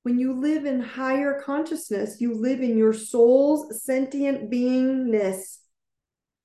When 0.03 0.19
you 0.19 0.33
live 0.33 0.65
in 0.65 0.81
higher 0.81 1.43
consciousness, 1.45 2.21
you 2.21 2.35
live 2.35 2.61
in 2.61 2.79
your 2.79 2.95
soul's 2.95 3.85
sentient 3.85 4.51
beingness. 4.51 5.59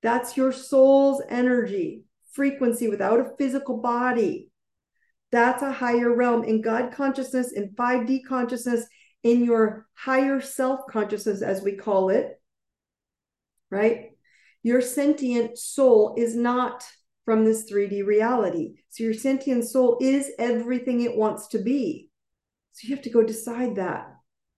That's 0.02 0.36
your 0.36 0.52
soul's 0.52 1.22
energy, 1.30 2.04
frequency 2.34 2.90
without 2.90 3.22
a 3.22 3.32
physical 3.38 3.78
body. 3.78 4.50
That's 5.36 5.62
a 5.62 5.72
higher 5.74 6.16
realm 6.16 6.46
in 6.46 6.62
God 6.62 6.94
consciousness, 6.94 7.52
in 7.52 7.76
5D 7.76 8.22
consciousness, 8.26 8.86
in 9.22 9.44
your 9.44 9.86
higher 9.94 10.40
self 10.40 10.88
consciousness, 10.90 11.42
as 11.42 11.62
we 11.62 11.74
call 11.74 12.10
it, 12.10 12.40
right? 13.70 14.12
Your 14.64 14.80
sentient 14.80 15.58
soul 15.58 16.16
is 16.18 16.38
not 16.38 16.86
from 17.26 17.44
this 17.44 17.70
3D 17.70 18.06
reality. 18.06 18.76
So 18.88 19.04
your 19.04 19.14
sentient 19.14 19.68
soul 19.68 19.98
is 20.00 20.32
everything 20.40 21.02
it 21.02 21.18
wants 21.18 21.48
to 21.48 21.60
be. 21.60 22.10
So 22.72 22.88
you 22.88 22.96
have 22.96 23.04
to 23.04 23.10
go 23.10 23.22
decide 23.22 23.76
that, 23.76 24.08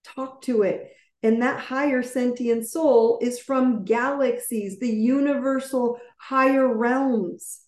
talk 0.04 0.42
to 0.42 0.62
it. 0.62 0.92
And 1.24 1.42
that 1.42 1.58
higher 1.58 2.04
sentient 2.04 2.68
soul 2.68 3.18
is 3.20 3.40
from 3.40 3.84
galaxies, 3.84 4.78
the 4.78 4.88
universal 4.88 5.98
higher 6.18 6.72
realms. 6.72 7.62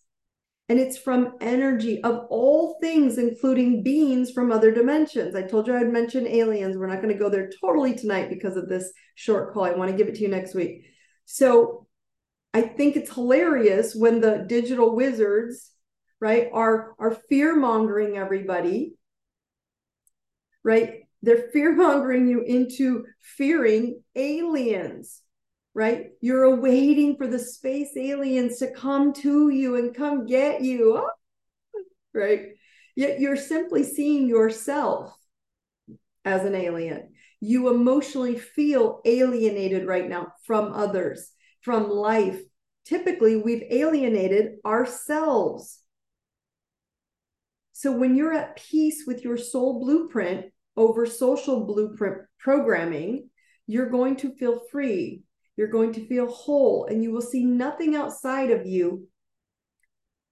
And 0.71 0.79
it's 0.79 0.97
from 0.97 1.35
energy 1.41 2.03
of 2.03 2.27
all 2.31 2.79
things, 2.81 3.19
including 3.19 3.83
beings 3.83 4.31
from 4.31 4.51
other 4.51 4.71
dimensions. 4.71 5.35
I 5.35 5.43
told 5.43 5.67
you 5.67 5.77
I'd 5.77 5.93
mention 5.93 6.27
aliens. 6.27 6.79
We're 6.79 6.87
not 6.87 7.03
going 7.03 7.13
to 7.13 7.19
go 7.19 7.29
there 7.29 7.51
totally 7.61 7.95
tonight 7.95 8.31
because 8.31 8.57
of 8.57 8.69
this 8.69 8.91
short 9.17 9.53
call. 9.53 9.65
I 9.65 9.73
want 9.73 9.91
to 9.91 9.97
give 9.97 10.09
it 10.09 10.15
to 10.15 10.23
you 10.23 10.29
next 10.29 10.55
week. 10.55 10.87
So 11.27 11.87
I 12.55 12.63
think 12.63 12.97
it's 12.97 13.13
hilarious 13.13 13.95
when 13.95 14.21
the 14.21 14.45
digital 14.49 14.95
wizards, 14.97 15.71
right, 16.21 16.49
are 16.53 16.95
are 16.99 17.19
fear 17.29 17.55
mongering 17.57 18.17
everybody 18.17 18.95
right? 20.63 21.01
They're 21.23 21.51
fear 21.53 21.75
mongering 21.75 22.29
you 22.29 22.43
into 22.43 23.05
fearing 23.21 24.03
aliens, 24.15 25.23
right? 25.75 26.09
You're 26.21 26.45
awaiting 26.45 27.17
for 27.17 27.27
the 27.27 27.39
space 27.39 27.97
aliens 27.97 28.59
to 28.59 28.73
come 28.73 29.13
to 29.15 29.51
you 29.51 29.77
and 29.77 29.95
come 29.95 30.27
get 30.27 30.63
you, 30.63 31.09
right? 32.15 32.49
Yet 32.97 33.21
you're 33.21 33.37
simply 33.37 33.85
seeing 33.85 34.29
yourself 34.29 35.15
as 36.25 36.45
an 36.45 36.55
alien. 36.55 37.13
You 37.41 37.69
emotionally 37.69 38.39
feel 38.39 39.01
alienated 39.05 39.87
right 39.87 40.09
now 40.09 40.33
from 40.47 40.73
others, 40.73 41.31
from 41.63 41.89
life. 41.89 42.41
Typically, 42.85 43.37
we've 43.37 43.65
alienated 43.71 44.57
ourselves 44.65 45.81
so 47.81 47.93
when 47.93 48.15
you're 48.15 48.35
at 48.35 48.57
peace 48.57 49.05
with 49.07 49.25
your 49.25 49.39
soul 49.39 49.81
blueprint 49.81 50.53
over 50.77 51.07
social 51.07 51.65
blueprint 51.65 52.19
programming, 52.39 53.31
you're 53.67 53.89
going 53.89 54.17
to 54.17 54.35
feel 54.37 54.61
free. 54.71 55.23
You're 55.61 55.69
going 55.69 55.93
to 55.93 56.07
feel 56.07 56.27
whole, 56.27 56.87
and 56.87 57.03
you 57.03 57.13
will 57.13 57.21
see 57.21 57.45
nothing 57.45 57.95
outside 57.95 58.51
of 58.51 58.65
you. 58.65 59.07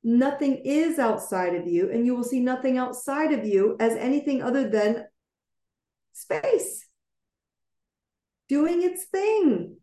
Nothing 0.02 0.62
is 0.64 0.99
outside 0.99 1.54
of 1.54 1.66
you, 1.66 1.90
and 1.90 2.06
you 2.06 2.16
will 2.16 2.25
see 2.25 2.40
nothing 2.40 2.78
outside 2.78 3.32
of 3.32 3.44
you 3.44 3.76
as 3.78 3.94
anything 3.94 4.42
other 4.42 4.70
than 4.70 5.04
space 6.14 6.87
doing 8.49 8.82
its 8.82 9.04
thing. 9.04 9.76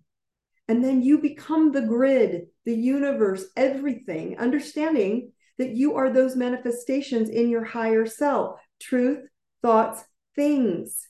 And 0.67 0.83
then 0.83 1.03
you 1.03 1.19
become 1.19 1.71
the 1.71 1.83
grid, 1.83 2.47
the 2.65 2.75
universe, 2.75 3.45
everything, 3.55 4.39
understanding 4.39 5.31
that 5.59 5.75
you 5.75 5.93
are 5.93 6.09
those 6.09 6.35
manifestations 6.35 7.29
in 7.29 7.49
your 7.49 7.65
higher 7.65 8.07
self 8.07 8.59
truth, 8.81 9.19
thoughts, 9.61 10.03
things. 10.35 11.07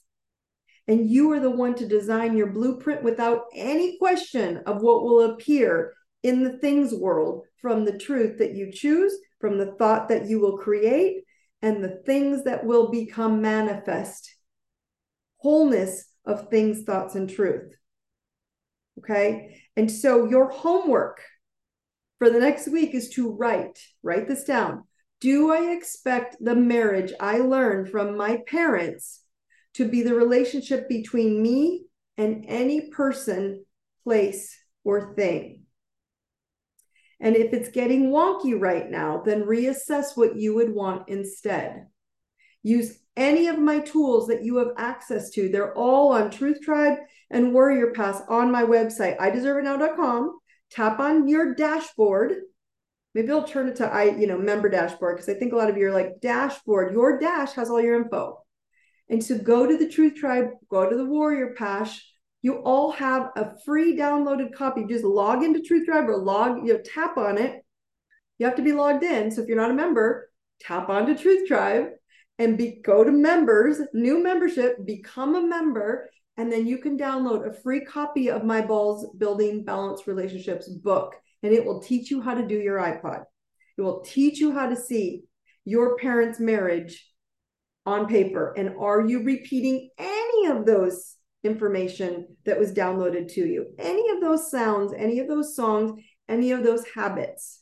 And 0.88 1.10
you 1.10 1.32
are 1.32 1.39
the 1.39 1.50
one 1.50 1.75
to 1.75 1.88
design 1.88 2.38
your 2.38 2.48
blueprint 2.48 3.04
without 3.04 3.46
any 3.53 3.98
question 3.98 4.57
of 4.66 4.81
what 4.81 5.03
will 5.03 5.31
appear 5.31 5.94
in 6.22 6.44
the 6.44 6.57
things 6.60 6.94
world 6.94 7.46
from 7.62 7.86
the 7.86 7.98
truth 7.98 8.38
that 8.38 8.53
you 8.55 8.72
choose, 8.72 9.16
from 9.40 9.57
the 9.57 9.74
thought 9.79 10.10
that 10.10 10.27
you 10.27 10.40
will 10.40 10.57
create, 10.57 11.24
and 11.62 11.83
the 11.83 12.01
things 12.05 12.44
that 12.44 12.64
will 12.66 12.92
become 12.92 13.42
manifest. 13.42 14.36
Wholeness 15.38 16.05
of 16.25 16.50
things, 16.50 16.83
thoughts, 16.83 17.16
and 17.16 17.29
truth. 17.29 17.75
Okay. 19.00 19.62
And 19.75 19.92
so 19.92 20.25
your 20.25 20.50
homework 20.50 21.22
for 22.20 22.29
the 22.29 22.40
next 22.40 22.68
week 22.68 22.96
is 22.96 23.10
to 23.10 23.31
write, 23.31 23.79
write 24.03 24.27
this 24.27 24.44
down. 24.44 24.83
Do 25.22 25.51
I 25.51 25.74
expect 25.74 26.38
the 26.40 26.55
marriage 26.55 27.14
I 27.20 27.40
learned 27.40 27.90
from 27.90 28.18
my 28.18 28.42
parents 28.48 29.22
to 29.75 29.88
be 29.88 30.01
the 30.01 30.14
relationship 30.14 30.90
between 30.90 31.42
me 31.42 31.85
and 32.18 32.46
any 32.48 32.90
person, 32.90 33.66
place, 34.03 34.57
or 34.83 35.16
thing? 35.16 35.64
And 37.20 37.35
if 37.35 37.53
it's 37.53 37.70
getting 37.70 38.11
wonky 38.11 38.59
right 38.59 38.90
now, 38.90 39.22
then 39.25 39.44
reassess 39.44 40.16
what 40.16 40.35
you 40.35 40.55
would 40.55 40.74
want 40.74 41.07
instead. 41.07 41.88
Use 42.61 42.98
any 43.16 43.48
of 43.48 43.57
my 43.57 43.79
tools 43.79 44.27
that 44.27 44.44
you 44.44 44.57
have 44.57 44.72
access 44.77 45.29
to. 45.31 45.48
They're 45.48 45.74
all 45.77 46.11
on 46.11 46.29
Truth 46.29 46.61
Tribe 46.61 46.98
and 47.29 47.53
Warrior 47.53 47.92
Pass 47.92 48.22
on 48.27 48.51
my 48.51 48.64
website, 48.64 49.18
ideserveitnow.com 49.18 50.40
tap 50.72 51.00
on 51.00 51.27
your 51.27 51.55
dashboard. 51.55 52.33
Maybe 53.14 53.31
I'll 53.31 53.48
turn 53.48 53.70
it 53.70 53.77
to 53.77 53.88
I, 53.88 54.03
you 54.03 54.27
know, 54.27 54.38
member 54.38 54.70
dashboard 54.70 55.16
because 55.16 55.29
I 55.29 55.40
think 55.40 55.53
a 55.53 55.55
lot 55.55 55.70
of 55.70 55.77
you 55.77 55.88
are 55.88 55.94
like 55.94 56.20
dashboard. 56.22 56.94
Your 56.94 57.18
dash 57.18 57.53
has 57.53 57.70
all 57.70 57.81
your 57.81 58.01
info. 58.01 58.45
And 59.09 59.24
so 59.24 59.37
go 59.37 59.68
to 59.68 59.77
the 59.77 59.89
Truth 59.89 60.15
Tribe, 60.15 60.50
go 60.70 60.89
to 60.89 60.96
the 60.96 61.05
Warrior 61.05 61.53
Pass. 61.57 62.01
You 62.41 62.55
all 62.63 62.91
have 62.91 63.29
a 63.35 63.53
free 63.65 63.98
downloaded 63.98 64.53
copy. 64.53 64.85
Just 64.87 65.03
log 65.03 65.44
into 65.44 65.61
Truth 65.61 65.85
Tribe 65.85 66.09
or 66.09 66.18
log, 66.18 66.65
you 66.65 66.74
know, 66.74 66.79
tap 66.83 67.18
on 67.18 67.37
it. 67.37 67.63
You 68.37 68.46
have 68.46 68.55
to 68.55 68.63
be 68.63 68.74
logged 68.74 69.03
in. 69.03 69.31
So 69.31 69.41
if 69.41 69.48
you're 69.48 69.57
not 69.57 69.72
a 69.72 69.75
member, 69.75 70.29
tap 70.59 70.89
onto 70.89 71.18
Truth 71.18 71.48
Tribe 71.48 71.87
and 72.37 72.57
be 72.57 72.81
go 72.83 73.03
to 73.03 73.11
members, 73.11 73.79
new 73.94 74.22
membership, 74.22 74.85
become 74.85 75.35
a 75.35 75.41
member, 75.41 76.09
and 76.37 76.51
then 76.51 76.68
you 76.68 76.79
can 76.79 76.98
download 76.98 77.48
a 77.48 77.53
free 77.53 77.81
copy 77.85 78.29
of 78.29 78.44
my 78.44 78.61
balls 78.61 79.07
building 79.18 79.63
balanced 79.63 80.05
relationships 80.07 80.68
book 80.68 81.15
and 81.46 81.53
it 81.53 81.63
will 81.63 81.79
teach 81.79 82.09
you 82.09 82.22
how 82.22 82.33
to 82.33 82.46
do 82.46 82.55
your 82.55 82.79
iPod. 82.79 83.24
It 83.77 83.81
will 83.81 84.01
teach 84.01 84.39
you 84.39 84.51
how 84.51 84.68
to 84.68 84.75
see 84.75 85.24
your 85.63 85.96
parents' 85.98 86.39
marriage 86.39 87.07
on 87.86 88.08
paper 88.08 88.54
and 88.58 88.76
are 88.80 89.02
you 89.02 89.24
repeating 89.24 89.90
any 89.98 90.48
of 90.48 90.66
those 90.66 91.16
information 91.44 92.28
that 92.46 92.60
was 92.60 92.74
downloaded 92.74 93.32
to 93.34 93.46
you? 93.46 93.68
Any 93.78 94.10
of 94.10 94.22
those 94.22 94.50
sounds, 94.50 94.94
any 94.98 95.20
of 95.20 95.28
those 95.28 95.56
songs, 95.56 96.02
any 96.28 96.52
of 96.52 96.64
those 96.64 96.84
habits? 96.96 97.62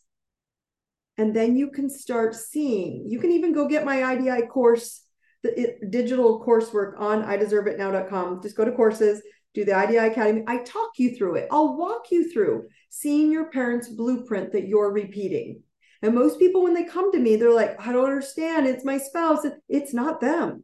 And 1.18 1.36
then 1.36 1.56
you 1.56 1.70
can 1.70 1.90
start 1.90 2.34
seeing. 2.34 3.06
You 3.08 3.20
can 3.20 3.32
even 3.32 3.54
go 3.54 3.68
get 3.68 3.86
my 3.86 4.14
IDI 4.14 4.48
course 4.48 5.04
the 5.44 5.76
digital 5.90 6.44
coursework 6.44 7.00
on 7.00 7.24
iDeserveItNow.com. 7.24 8.42
Just 8.42 8.56
go 8.56 8.66
to 8.66 8.72
courses, 8.72 9.22
do 9.54 9.66
the 9.66 9.78
IDI 9.78 9.98
Academy. 9.98 10.44
I 10.48 10.60
talk 10.60 10.92
you 10.98 11.16
through 11.16 11.36
it. 11.36 11.48
I'll 11.52 11.78
walk 11.78 12.12
you 12.12 12.32
through 12.32 12.68
seeing 12.90 13.32
your 13.32 13.52
parents' 13.52 13.90
blueprint 13.90 14.54
that 14.54 14.68
you're 14.68 14.92
repeating. 14.92 15.62
And 16.04 16.14
most 16.14 16.38
people, 16.38 16.62
when 16.62 16.76
they 16.76 16.84
come 16.84 17.12
to 17.12 17.20
me, 17.20 17.36
they're 17.38 17.54
like, 17.54 17.76
I 17.80 17.92
don't 17.92 18.06
understand. 18.06 18.68
It's 18.68 18.86
my 18.86 19.00
spouse. 19.00 19.46
It's 19.68 19.94
not 19.94 20.22
them. 20.22 20.64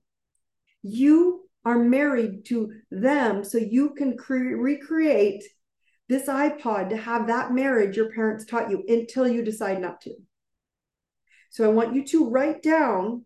You 0.83 1.49
are 1.65 1.79
married 1.79 2.45
to 2.45 2.73
them 2.91 3.43
so 3.43 3.57
you 3.57 3.95
can 3.95 4.17
cre- 4.17 4.55
recreate 4.55 5.43
this 6.07 6.27
iPod 6.27 6.89
to 6.89 6.97
have 6.97 7.27
that 7.27 7.53
marriage 7.53 7.95
your 7.95 8.11
parents 8.11 8.45
taught 8.45 8.69
you 8.69 8.83
until 8.87 9.27
you 9.27 9.43
decide 9.43 9.81
not 9.81 10.01
to. 10.01 10.13
So 11.49 11.63
I 11.63 11.73
want 11.73 11.95
you 11.95 12.05
to 12.07 12.29
write 12.29 12.61
down 12.61 13.25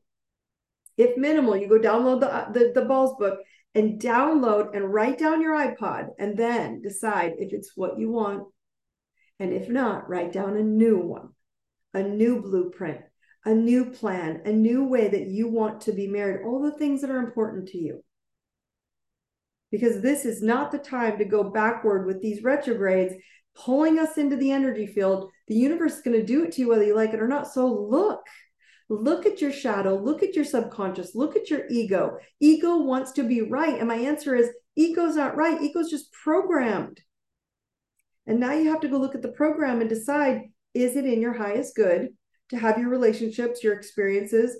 if 0.98 1.18
minimal, 1.18 1.58
you 1.58 1.68
go 1.68 1.80
download 1.80 2.20
the, 2.20 2.60
the, 2.60 2.72
the 2.74 2.86
balls 2.86 3.16
book 3.18 3.40
and 3.74 4.00
download 4.00 4.76
and 4.76 4.94
write 4.94 5.18
down 5.18 5.42
your 5.42 5.56
iPod 5.56 6.10
and 6.20 6.38
then 6.38 6.82
decide 6.82 7.34
if 7.40 7.52
it's 7.54 7.72
what 7.76 7.98
you 7.98 8.12
want. 8.12 8.44
And 9.40 9.52
if 9.52 9.68
not, 9.68 10.08
write 10.08 10.32
down 10.32 10.56
a 10.58 10.64
new 10.64 11.00
one, 11.00 11.30
a 11.94 12.04
new 12.04 12.42
blueprint, 12.42 13.02
a 13.46 13.54
new 13.54 13.92
plan, 13.92 14.42
a 14.46 14.52
new 14.52 14.86
way 14.86 15.08
that 15.10 15.28
you 15.28 15.48
want 15.48 15.82
to 15.82 15.92
be 15.92 16.08
married, 16.08 16.46
all 16.46 16.62
the 16.62 16.78
things 16.78 17.02
that 17.02 17.10
are 17.10 17.20
important 17.20 17.68
to 17.70 17.78
you. 17.78 18.04
Because 19.72 20.02
this 20.02 20.26
is 20.26 20.42
not 20.42 20.72
the 20.72 20.78
time 20.78 21.18
to 21.18 21.26
go 21.26 21.44
backward 21.44 22.06
with 22.06 22.22
these 22.22 22.44
retrogrades 22.44 23.16
pulling 23.56 24.00
us 24.00 24.18
into 24.18 24.36
the 24.36 24.52
energy 24.52 24.88
field. 24.88 25.30
The 25.48 25.56
universe 25.56 25.96
is 25.96 26.02
going 26.02 26.20
to 26.20 26.26
do 26.26 26.44
it 26.44 26.54
to 26.54 26.62
you 26.62 26.70
whether 26.70 26.84
you 26.84 26.96
like 26.96 27.14
it 27.14 27.22
or 27.22 27.28
not. 27.28 27.48
So 27.48 27.68
look 27.68 28.22
Look 28.90 29.26
at 29.26 29.42
your 29.42 29.52
shadow, 29.52 29.96
look 29.96 30.24
at 30.24 30.36
your 30.36 30.46
subconscious, 30.46 31.16
look 31.16 31.36
at 31.36 31.50
your 31.50 31.66
ego. 31.70 32.18
Ego 32.40 32.78
wants 32.78 33.14
to 33.14 33.24
be 33.24 33.42
right. 33.42 33.80
And 33.80 33.88
my 33.88 33.96
answer 33.96 34.36
is 34.36 34.50
ego's 34.76 35.16
not 35.16 35.38
right. 35.38 35.62
Ego's 35.62 35.90
just 35.90 36.12
programmed. 36.12 37.00
And 38.28 38.40
now 38.40 38.54
you 38.54 38.70
have 38.72 38.82
to 38.82 38.88
go 38.88 38.98
look 38.98 39.16
at 39.16 39.22
the 39.22 39.32
program 39.32 39.82
and 39.82 39.90
decide 39.90 40.42
is 40.74 40.96
it 40.96 41.06
in 41.06 41.22
your 41.22 41.34
highest 41.34 41.76
good 41.76 42.10
to 42.50 42.58
have 42.58 42.78
your 42.78 42.90
relationships, 42.90 43.64
your 43.64 43.74
experiences 43.74 44.58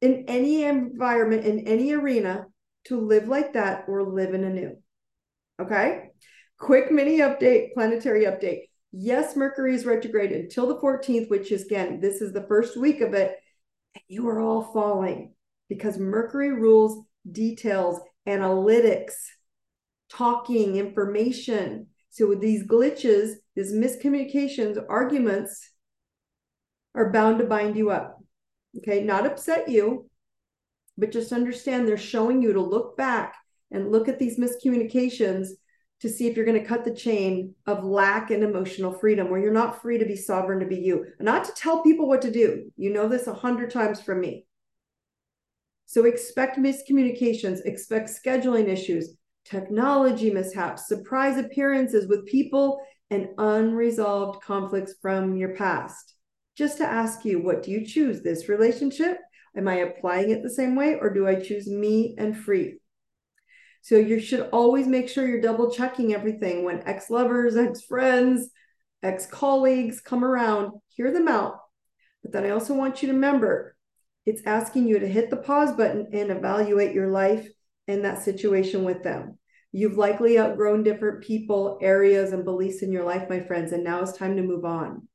in 0.00 0.24
any 0.28 0.64
environment, 0.64 1.44
in 1.44 1.60
any 1.66 1.92
arena, 1.92 2.46
to 2.84 3.00
live 3.00 3.28
like 3.28 3.54
that 3.54 3.84
or 3.88 4.02
live 4.04 4.34
in 4.34 4.44
a 4.44 4.50
new. 4.50 4.76
Okay. 5.60 6.10
Quick 6.58 6.90
mini 6.92 7.18
update, 7.18 7.72
planetary 7.74 8.24
update. 8.24 8.62
Yes, 8.92 9.36
Mercury 9.36 9.74
is 9.74 9.84
retrograde 9.84 10.32
until 10.32 10.66
the 10.66 10.76
14th, 10.76 11.28
which 11.28 11.50
is 11.50 11.64
again, 11.64 12.00
this 12.00 12.20
is 12.20 12.32
the 12.32 12.46
first 12.46 12.76
week 12.76 13.00
of 13.00 13.14
it. 13.14 13.36
And 13.94 14.04
you 14.08 14.28
are 14.28 14.40
all 14.40 14.70
falling 14.72 15.34
because 15.68 15.98
Mercury 15.98 16.52
rules 16.52 17.04
details, 17.30 18.00
analytics, 18.26 19.14
talking, 20.08 20.76
information. 20.76 21.88
So 22.10 22.28
with 22.28 22.40
these 22.40 22.66
glitches, 22.66 23.32
these 23.56 23.72
miscommunications, 23.72 24.78
arguments 24.88 25.70
are 26.94 27.10
bound 27.10 27.38
to 27.38 27.46
bind 27.46 27.76
you 27.76 27.90
up. 27.90 28.22
Okay, 28.78 29.02
not 29.02 29.26
upset 29.26 29.68
you, 29.68 30.08
but 30.98 31.10
just 31.10 31.32
understand 31.32 31.88
they're 31.88 31.96
showing 31.96 32.42
you 32.42 32.52
to 32.52 32.60
look 32.60 32.96
back 32.96 33.34
and 33.70 33.90
look 33.90 34.08
at 34.08 34.18
these 34.18 34.38
miscommunications 34.38 35.48
to 36.00 36.10
see 36.10 36.26
if 36.26 36.36
you're 36.36 36.44
going 36.44 36.60
to 36.60 36.66
cut 36.66 36.84
the 36.84 36.94
chain 36.94 37.54
of 37.66 37.82
lack 37.82 38.30
and 38.30 38.44
emotional 38.44 38.92
freedom 38.92 39.30
where 39.30 39.40
you're 39.40 39.52
not 39.52 39.80
free 39.80 39.96
to 39.96 40.04
be 40.04 40.14
sovereign 40.14 40.60
to 40.60 40.66
be 40.66 40.76
you. 40.76 41.06
Not 41.18 41.44
to 41.44 41.52
tell 41.52 41.82
people 41.82 42.06
what 42.06 42.20
to 42.22 42.30
do. 42.30 42.70
You 42.76 42.92
know 42.92 43.08
this 43.08 43.26
a 43.26 43.32
hundred 43.32 43.70
times 43.70 44.02
from 44.02 44.20
me. 44.20 44.44
So 45.86 46.04
expect 46.04 46.58
miscommunications 46.58 47.60
expect 47.64 48.10
scheduling 48.10 48.68
issues 48.68 49.16
technology 49.44 50.30
mishaps 50.30 50.88
surprise 50.88 51.38
appearances 51.38 52.08
with 52.08 52.26
people 52.26 52.80
and 53.10 53.28
unresolved 53.38 54.42
conflicts 54.42 54.94
from 55.00 55.36
your 55.36 55.54
past 55.54 56.14
just 56.56 56.78
to 56.78 56.86
ask 56.86 57.24
you 57.24 57.40
what 57.40 57.62
do 57.62 57.70
you 57.70 57.86
choose 57.86 58.22
this 58.22 58.48
relationship 58.48 59.18
am 59.56 59.68
i 59.68 59.76
applying 59.76 60.30
it 60.30 60.42
the 60.42 60.50
same 60.50 60.74
way 60.74 60.96
or 61.00 61.12
do 61.12 61.26
i 61.26 61.34
choose 61.34 61.68
me 61.68 62.14
and 62.18 62.36
free 62.36 62.78
so 63.86 63.94
you 63.94 64.18
should 64.18 64.48
always 64.52 64.88
make 64.88 65.08
sure 65.08 65.28
you're 65.28 65.40
double 65.40 65.70
checking 65.70 66.12
everything 66.12 66.64
when 66.64 66.82
ex 66.88 67.08
lovers, 67.08 67.56
ex 67.56 67.82
friends, 67.82 68.50
ex 69.00 69.26
colleagues 69.26 70.00
come 70.00 70.24
around, 70.24 70.72
hear 70.88 71.12
them 71.12 71.28
out. 71.28 71.60
But 72.20 72.32
then 72.32 72.42
I 72.42 72.50
also 72.50 72.74
want 72.74 73.00
you 73.00 73.06
to 73.06 73.14
remember 73.14 73.76
it's 74.24 74.42
asking 74.44 74.88
you 74.88 74.98
to 74.98 75.06
hit 75.06 75.30
the 75.30 75.36
pause 75.36 75.70
button 75.70 76.08
and 76.12 76.32
evaluate 76.32 76.94
your 76.96 77.12
life 77.12 77.48
and 77.86 78.04
that 78.04 78.24
situation 78.24 78.82
with 78.82 79.04
them. 79.04 79.38
You've 79.76 79.98
likely 79.98 80.38
outgrown 80.38 80.84
different 80.84 81.22
people, 81.22 81.78
areas, 81.82 82.32
and 82.32 82.46
beliefs 82.46 82.80
in 82.80 82.90
your 82.90 83.04
life, 83.04 83.28
my 83.28 83.40
friends, 83.40 83.72
and 83.72 83.84
now 83.84 84.00
it's 84.00 84.16
time 84.16 84.36
to 84.36 84.42
move 84.42 84.64
on. 84.64 85.06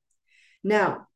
Now, 0.64 1.08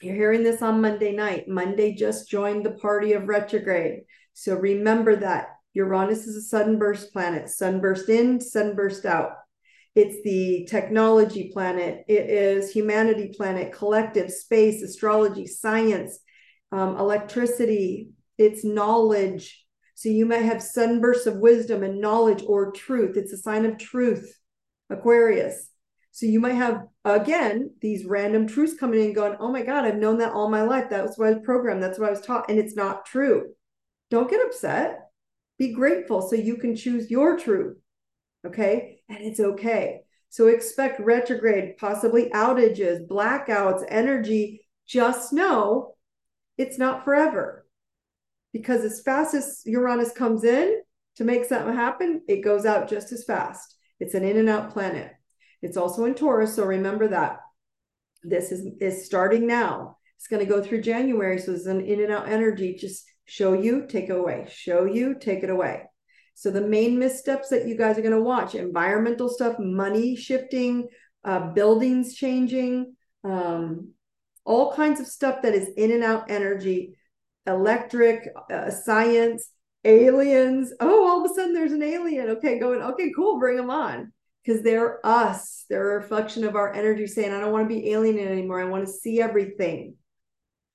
you're 0.00 0.16
hearing 0.16 0.42
this 0.42 0.62
on 0.62 0.80
Monday 0.80 1.12
night. 1.12 1.46
Monday 1.46 1.94
just 1.94 2.28
joined 2.28 2.66
the 2.66 2.72
party 2.72 3.12
of 3.12 3.28
retrograde. 3.28 4.00
So 4.32 4.56
remember 4.56 5.14
that 5.14 5.50
Uranus 5.74 6.26
is 6.26 6.34
a 6.34 6.42
sunburst 6.42 7.12
planet, 7.12 7.50
sunburst 7.50 8.08
in, 8.08 8.40
sunburst 8.40 9.06
out. 9.06 9.34
It's 9.94 10.20
the 10.24 10.66
technology 10.68 11.52
planet. 11.52 12.04
It 12.08 12.30
is 12.30 12.72
humanity 12.72 13.32
planet, 13.36 13.72
collective 13.72 14.32
space, 14.32 14.82
astrology, 14.82 15.46
science, 15.46 16.18
um, 16.72 16.96
electricity. 16.96 18.08
It's 18.38 18.64
knowledge. 18.64 19.61
So 20.02 20.08
you 20.08 20.26
might 20.26 20.38
have 20.38 20.60
sunbursts 20.60 21.28
of 21.28 21.36
wisdom 21.36 21.84
and 21.84 22.00
knowledge 22.00 22.42
or 22.44 22.72
truth. 22.72 23.16
It's 23.16 23.32
a 23.32 23.36
sign 23.36 23.64
of 23.64 23.78
truth, 23.78 24.36
Aquarius. 24.90 25.70
So 26.10 26.26
you 26.26 26.40
might 26.40 26.54
have, 26.56 26.88
again, 27.04 27.70
these 27.80 28.04
random 28.04 28.48
truths 28.48 28.74
coming 28.74 28.98
in 29.00 29.12
going, 29.12 29.36
oh 29.38 29.52
my 29.52 29.62
God, 29.62 29.84
I've 29.84 29.94
known 29.94 30.18
that 30.18 30.32
all 30.32 30.50
my 30.50 30.62
life. 30.62 30.90
That 30.90 31.04
was 31.04 31.16
what 31.16 31.28
I 31.28 31.34
was 31.34 31.44
programmed. 31.44 31.84
That's 31.84 32.00
what 32.00 32.08
I 32.08 32.10
was 32.10 32.20
taught. 32.20 32.50
And 32.50 32.58
it's 32.58 32.74
not 32.74 33.06
true. 33.06 33.52
Don't 34.10 34.28
get 34.28 34.44
upset. 34.44 35.08
Be 35.56 35.72
grateful 35.72 36.20
so 36.20 36.34
you 36.34 36.56
can 36.56 36.74
choose 36.74 37.08
your 37.08 37.38
truth. 37.38 37.76
Okay. 38.44 39.02
And 39.08 39.18
it's 39.20 39.38
okay. 39.38 40.00
So 40.30 40.48
expect 40.48 40.98
retrograde, 40.98 41.76
possibly 41.76 42.28
outages, 42.30 43.06
blackouts, 43.06 43.84
energy. 43.88 44.66
Just 44.84 45.32
know 45.32 45.94
it's 46.58 46.76
not 46.76 47.04
forever. 47.04 47.61
Because 48.52 48.84
as 48.84 49.02
fast 49.02 49.34
as 49.34 49.62
Uranus 49.64 50.12
comes 50.12 50.44
in 50.44 50.80
to 51.16 51.24
make 51.24 51.44
something 51.44 51.74
happen, 51.74 52.22
it 52.28 52.44
goes 52.44 52.66
out 52.66 52.88
just 52.88 53.12
as 53.12 53.24
fast. 53.24 53.76
It's 54.00 54.14
an 54.14 54.24
in 54.24 54.36
and 54.36 54.48
out 54.48 54.72
planet. 54.72 55.12
It's 55.62 55.76
also 55.76 56.04
in 56.04 56.14
Taurus. 56.14 56.56
So 56.56 56.64
remember 56.64 57.08
that 57.08 57.38
this 58.22 58.52
is, 58.52 58.66
is 58.80 59.06
starting 59.06 59.46
now. 59.46 59.96
It's 60.16 60.28
going 60.28 60.44
to 60.44 60.52
go 60.52 60.62
through 60.62 60.82
January. 60.82 61.38
So 61.38 61.52
it's 61.52 61.66
an 61.66 61.80
in 61.80 62.00
and 62.00 62.12
out 62.12 62.28
energy. 62.28 62.74
Just 62.74 63.04
show 63.24 63.52
you, 63.52 63.86
take 63.88 64.10
it 64.10 64.16
away, 64.16 64.46
show 64.50 64.84
you, 64.84 65.16
take 65.18 65.42
it 65.42 65.50
away. 65.50 65.84
So 66.34 66.50
the 66.50 66.60
main 66.60 66.98
missteps 66.98 67.50
that 67.50 67.66
you 67.66 67.76
guys 67.76 67.98
are 67.98 68.02
going 68.02 68.16
to 68.16 68.22
watch 68.22 68.54
environmental 68.54 69.28
stuff, 69.28 69.56
money 69.58 70.16
shifting, 70.16 70.88
uh, 71.24 71.52
buildings 71.52 72.14
changing, 72.14 72.96
um, 73.24 73.92
all 74.44 74.72
kinds 74.72 74.98
of 74.98 75.06
stuff 75.06 75.42
that 75.42 75.54
is 75.54 75.68
in 75.76 75.92
and 75.92 76.02
out 76.02 76.30
energy, 76.30 76.96
electric, 77.46 78.28
uh, 78.52 78.70
science, 78.70 79.50
aliens. 79.84 80.72
Oh, 80.80 81.08
all 81.08 81.24
of 81.24 81.30
a 81.30 81.34
sudden 81.34 81.52
there's 81.52 81.72
an 81.72 81.82
alien. 81.82 82.30
Okay, 82.30 82.58
going, 82.58 82.82
okay, 82.82 83.12
cool, 83.14 83.38
bring 83.38 83.56
them 83.56 83.70
on. 83.70 84.12
Because 84.44 84.62
they're 84.62 85.04
us. 85.06 85.64
They're 85.70 85.92
a 85.92 86.00
reflection 86.00 86.44
of 86.44 86.56
our 86.56 86.72
energy 86.72 87.06
saying, 87.06 87.32
I 87.32 87.40
don't 87.40 87.52
want 87.52 87.68
to 87.68 87.74
be 87.74 87.90
alien 87.90 88.18
anymore. 88.18 88.60
I 88.60 88.68
want 88.68 88.86
to 88.86 88.92
see 88.92 89.20
everything. 89.20 89.94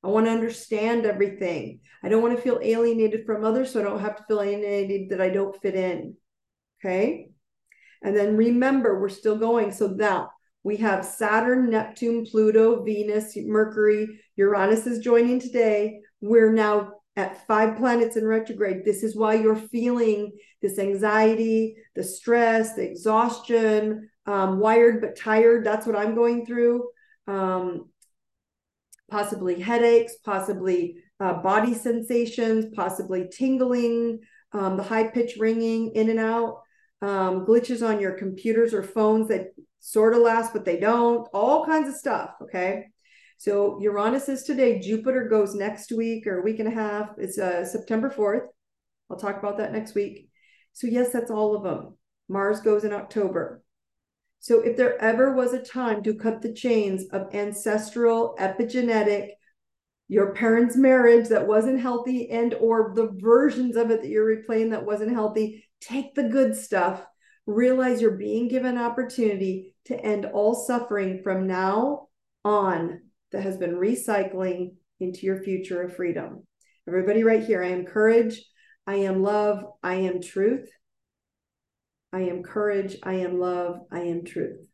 I 0.03 0.07
want 0.07 0.25
to 0.27 0.31
understand 0.31 1.05
everything. 1.05 1.81
I 2.01 2.09
don't 2.09 2.21
want 2.21 2.35
to 2.35 2.41
feel 2.41 2.59
alienated 2.61 3.25
from 3.25 3.43
others, 3.43 3.71
so 3.71 3.81
I 3.81 3.83
don't 3.83 3.99
have 3.99 4.15
to 4.17 4.23
feel 4.23 4.41
alienated 4.41 5.09
that 5.09 5.19
I 5.19 5.29
don't 5.29 5.59
fit 5.61 5.75
in. 5.75 6.15
Okay. 6.79 7.29
And 8.03 8.15
then 8.15 8.37
remember, 8.37 8.99
we're 8.99 9.09
still 9.09 9.37
going. 9.37 9.71
So 9.71 9.87
now 9.87 10.29
we 10.63 10.77
have 10.77 11.03
Saturn, 11.03 11.69
Neptune, 11.69 12.25
Pluto, 12.25 12.83
Venus, 12.83 13.35
Mercury, 13.37 14.19
Uranus 14.35 14.85
is 14.85 14.99
joining 14.99 15.39
today. 15.39 15.99
We're 16.21 16.51
now 16.51 16.93
at 17.15 17.45
five 17.47 17.77
planets 17.77 18.15
in 18.15 18.25
retrograde. 18.25 18.85
This 18.85 19.03
is 19.03 19.15
why 19.15 19.35
you're 19.35 19.55
feeling 19.55 20.33
this 20.61 20.77
anxiety, 20.77 21.75
the 21.95 22.03
stress, 22.03 22.75
the 22.75 22.83
exhaustion, 22.83 24.09
um, 24.27 24.59
wired 24.59 25.01
but 25.01 25.17
tired. 25.17 25.65
That's 25.65 25.87
what 25.87 25.95
I'm 25.95 26.15
going 26.15 26.45
through. 26.45 26.87
Um, 27.27 27.89
possibly 29.09 29.59
headaches, 29.59 30.15
possibly 30.23 30.97
uh, 31.19 31.33
body 31.41 31.73
sensations, 31.73 32.67
possibly 32.75 33.27
tingling, 33.31 34.19
um, 34.51 34.77
the 34.77 34.83
high 34.83 35.07
pitch 35.07 35.37
ringing 35.39 35.91
in 35.95 36.09
and 36.09 36.19
out, 36.19 36.61
um, 37.01 37.45
glitches 37.45 37.87
on 37.87 37.99
your 37.99 38.11
computers 38.11 38.73
or 38.73 38.83
phones 38.83 39.29
that 39.29 39.53
sort 39.79 40.13
of 40.13 40.21
last, 40.21 40.53
but 40.53 40.65
they 40.65 40.79
don't, 40.79 41.27
all 41.33 41.65
kinds 41.65 41.89
of 41.89 41.95
stuff. 41.95 42.31
Okay. 42.41 42.87
So 43.37 43.79
Uranus 43.79 44.29
is 44.29 44.43
today. 44.43 44.79
Jupiter 44.79 45.27
goes 45.29 45.55
next 45.55 45.91
week 45.91 46.25
or 46.25 46.39
a 46.39 46.43
week 46.43 46.59
and 46.59 46.67
a 46.67 46.71
half. 46.71 47.11
It's 47.17 47.37
uh, 47.37 47.65
September 47.65 48.09
4th. 48.09 48.47
I'll 49.09 49.17
talk 49.17 49.37
about 49.37 49.57
that 49.59 49.71
next 49.71 49.95
week. 49.95 50.29
So, 50.73 50.87
yes, 50.87 51.11
that's 51.11 51.31
all 51.31 51.55
of 51.55 51.63
them. 51.63 51.97
Mars 52.29 52.59
goes 52.59 52.83
in 52.83 52.93
October. 52.93 53.63
So 54.39 54.61
if 54.61 54.77
there 54.77 55.01
ever 55.01 55.33
was 55.33 55.53
a 55.53 55.63
time 55.63 56.03
to 56.03 56.13
cut 56.13 56.41
the 56.41 56.53
chains 56.53 57.05
of 57.11 57.33
ancestral 57.33 58.35
epigenetic 58.39 59.29
your 60.09 60.33
parents 60.33 60.77
marriage 60.77 61.27
that 61.29 61.47
wasn't 61.47 61.81
healthy 61.81 62.29
and 62.29 62.53
or 62.53 62.93
the 62.95 63.09
versions 63.19 63.75
of 63.75 63.91
it 63.91 64.01
that 64.01 64.07
you're 64.09 64.37
replaying 64.37 64.69
that 64.69 64.85
wasn't 64.85 65.11
healthy 65.11 65.67
take 65.81 66.15
the 66.15 66.23
good 66.23 66.55
stuff 66.55 67.05
realize 67.45 68.01
you're 68.01 68.11
being 68.11 68.47
given 68.47 68.77
opportunity 68.77 69.73
to 69.85 69.99
end 69.99 70.25
all 70.25 70.55
suffering 70.55 71.21
from 71.23 71.45
now 71.45 72.07
on 72.45 73.01
that 73.31 73.43
has 73.43 73.57
been 73.57 73.75
recycling 73.75 74.73
into 74.99 75.25
your 75.25 75.41
future 75.43 75.81
of 75.81 75.95
freedom 75.95 76.45
everybody 76.87 77.23
right 77.23 77.43
here 77.43 77.63
i 77.63 77.67
am 77.67 77.85
courage 77.85 78.43
i 78.85 78.95
am 78.95 79.21
love 79.21 79.63
i 79.83 79.95
am 79.95 80.21
truth 80.21 80.69
I 82.13 82.21
am 82.21 82.43
courage. 82.43 82.97
I 83.03 83.15
am 83.15 83.39
love. 83.39 83.81
I 83.91 84.01
am 84.01 84.23
truth. 84.23 84.65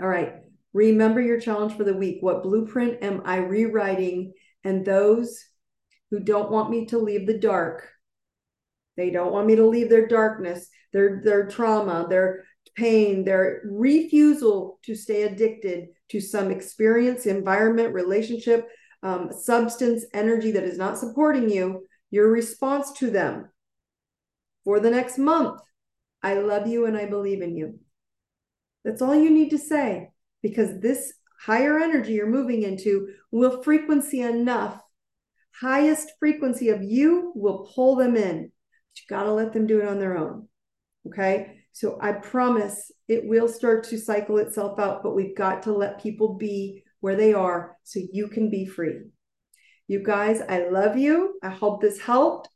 All 0.00 0.08
right. 0.08 0.34
Remember 0.72 1.20
your 1.20 1.40
challenge 1.40 1.76
for 1.76 1.84
the 1.84 1.94
week. 1.94 2.18
What 2.20 2.42
blueprint 2.42 3.02
am 3.02 3.22
I 3.24 3.36
rewriting? 3.36 4.32
And 4.64 4.84
those 4.84 5.44
who 6.10 6.20
don't 6.20 6.50
want 6.50 6.70
me 6.70 6.86
to 6.86 6.98
leave 6.98 7.26
the 7.26 7.38
dark, 7.38 7.88
they 8.96 9.10
don't 9.10 9.32
want 9.32 9.46
me 9.46 9.56
to 9.56 9.66
leave 9.66 9.88
their 9.88 10.06
darkness, 10.06 10.68
their, 10.92 11.20
their 11.24 11.46
trauma, 11.46 12.06
their 12.08 12.44
pain, 12.74 13.24
their 13.24 13.62
refusal 13.64 14.78
to 14.84 14.94
stay 14.94 15.22
addicted 15.22 15.88
to 16.12 16.20
some 16.20 16.50
experience, 16.50 17.26
environment, 17.26 17.92
relationship, 17.92 18.68
um, 19.02 19.30
substance, 19.32 20.04
energy 20.14 20.52
that 20.52 20.64
is 20.64 20.78
not 20.78 20.96
supporting 20.96 21.50
you, 21.50 21.86
your 22.10 22.30
response 22.30 22.92
to 22.92 23.10
them 23.10 23.48
for 24.64 24.78
the 24.80 24.90
next 24.90 25.18
month 25.18 25.60
I 26.22 26.34
love 26.34 26.68
you 26.68 26.86
and 26.86 26.96
I 26.96 27.06
believe 27.06 27.42
in 27.42 27.56
you. 27.56 27.80
That's 28.84 29.02
all 29.02 29.14
you 29.14 29.30
need 29.30 29.50
to 29.50 29.58
say 29.58 30.10
because 30.40 30.80
this 30.80 31.14
higher 31.40 31.80
energy 31.80 32.12
you're 32.12 32.26
moving 32.26 32.62
into 32.62 33.08
will 33.32 33.62
frequency 33.62 34.20
enough 34.20 34.80
highest 35.60 36.12
frequency 36.18 36.70
of 36.70 36.82
you 36.82 37.32
will 37.34 37.70
pull 37.74 37.96
them 37.96 38.16
in. 38.16 38.50
But 38.50 39.00
you 39.00 39.04
got 39.08 39.22
to 39.24 39.32
let 39.32 39.52
them 39.52 39.66
do 39.66 39.80
it 39.80 39.88
on 39.88 39.98
their 39.98 40.16
own. 40.16 40.48
Okay. 41.06 41.61
So 41.72 41.98
I 42.00 42.12
promise 42.12 42.90
it 43.08 43.26
will 43.26 43.48
start 43.48 43.84
to 43.84 43.98
cycle 43.98 44.38
itself 44.38 44.78
out, 44.78 45.02
but 45.02 45.14
we've 45.14 45.36
got 45.36 45.62
to 45.64 45.72
let 45.72 46.02
people 46.02 46.34
be 46.34 46.82
where 47.00 47.16
they 47.16 47.32
are 47.32 47.76
so 47.82 48.00
you 48.12 48.28
can 48.28 48.50
be 48.50 48.66
free. 48.66 49.00
You 49.88 50.02
guys, 50.02 50.40
I 50.40 50.68
love 50.68 50.96
you. 50.96 51.38
I 51.42 51.50
hope 51.50 51.80
this 51.80 52.00
helped. 52.00 52.48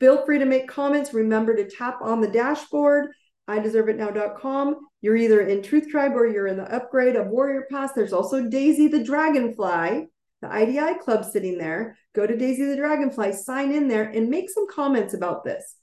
Feel 0.00 0.24
free 0.24 0.38
to 0.38 0.44
make 0.44 0.68
comments. 0.68 1.14
Remember 1.14 1.56
to 1.56 1.68
tap 1.68 1.98
on 2.02 2.20
the 2.20 2.28
dashboard, 2.28 3.08
ideserveitnow.com. 3.48 4.76
You're 5.00 5.16
either 5.16 5.40
in 5.42 5.62
Truth 5.62 5.88
Tribe 5.90 6.12
or 6.14 6.26
you're 6.26 6.46
in 6.46 6.56
the 6.56 6.74
upgrade 6.74 7.16
of 7.16 7.28
Warrior 7.28 7.66
Pass. 7.70 7.92
There's 7.92 8.12
also 8.12 8.48
Daisy 8.48 8.88
the 8.88 9.02
Dragonfly, 9.02 10.08
the 10.42 10.48
IDI 10.54 10.98
club 11.00 11.24
sitting 11.24 11.58
there. 11.58 11.96
Go 12.14 12.26
to 12.26 12.36
Daisy 12.36 12.64
the 12.64 12.76
Dragonfly, 12.76 13.32
sign 13.32 13.72
in 13.72 13.88
there, 13.88 14.04
and 14.04 14.30
make 14.30 14.50
some 14.50 14.66
comments 14.68 15.14
about 15.14 15.44
this. 15.44 15.76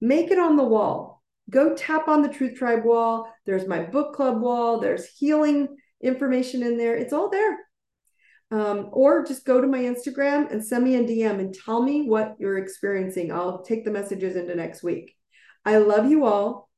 Make 0.00 0.30
it 0.30 0.38
on 0.38 0.56
the 0.56 0.64
wall. 0.64 1.17
Go 1.50 1.74
tap 1.74 2.08
on 2.08 2.22
the 2.22 2.28
Truth 2.28 2.58
Tribe 2.58 2.84
wall. 2.84 3.32
There's 3.46 3.66
my 3.66 3.82
book 3.82 4.14
club 4.14 4.40
wall. 4.40 4.80
There's 4.80 5.06
healing 5.06 5.68
information 6.02 6.62
in 6.62 6.76
there. 6.76 6.96
It's 6.96 7.12
all 7.12 7.30
there. 7.30 7.58
Um, 8.50 8.88
or 8.92 9.24
just 9.24 9.44
go 9.44 9.60
to 9.60 9.66
my 9.66 9.80
Instagram 9.80 10.50
and 10.50 10.64
send 10.64 10.84
me 10.84 10.96
a 10.96 11.04
DM 11.04 11.38
and 11.38 11.54
tell 11.54 11.82
me 11.82 12.08
what 12.08 12.36
you're 12.38 12.58
experiencing. 12.58 13.30
I'll 13.30 13.62
take 13.62 13.84
the 13.84 13.90
messages 13.90 14.36
into 14.36 14.54
next 14.54 14.82
week. 14.82 15.14
I 15.64 15.78
love 15.78 16.10
you 16.10 16.24
all. 16.24 16.70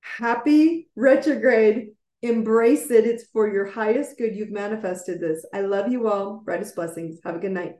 Happy 0.00 0.88
retrograde. 0.94 1.88
Embrace 2.22 2.90
it. 2.90 3.06
It's 3.06 3.24
for 3.32 3.52
your 3.52 3.66
highest 3.66 4.18
good. 4.18 4.36
You've 4.36 4.52
manifested 4.52 5.20
this. 5.20 5.44
I 5.52 5.62
love 5.62 5.90
you 5.90 6.08
all. 6.08 6.42
Brightest 6.44 6.76
blessings. 6.76 7.18
Have 7.24 7.36
a 7.36 7.40
good 7.40 7.52
night. 7.52 7.74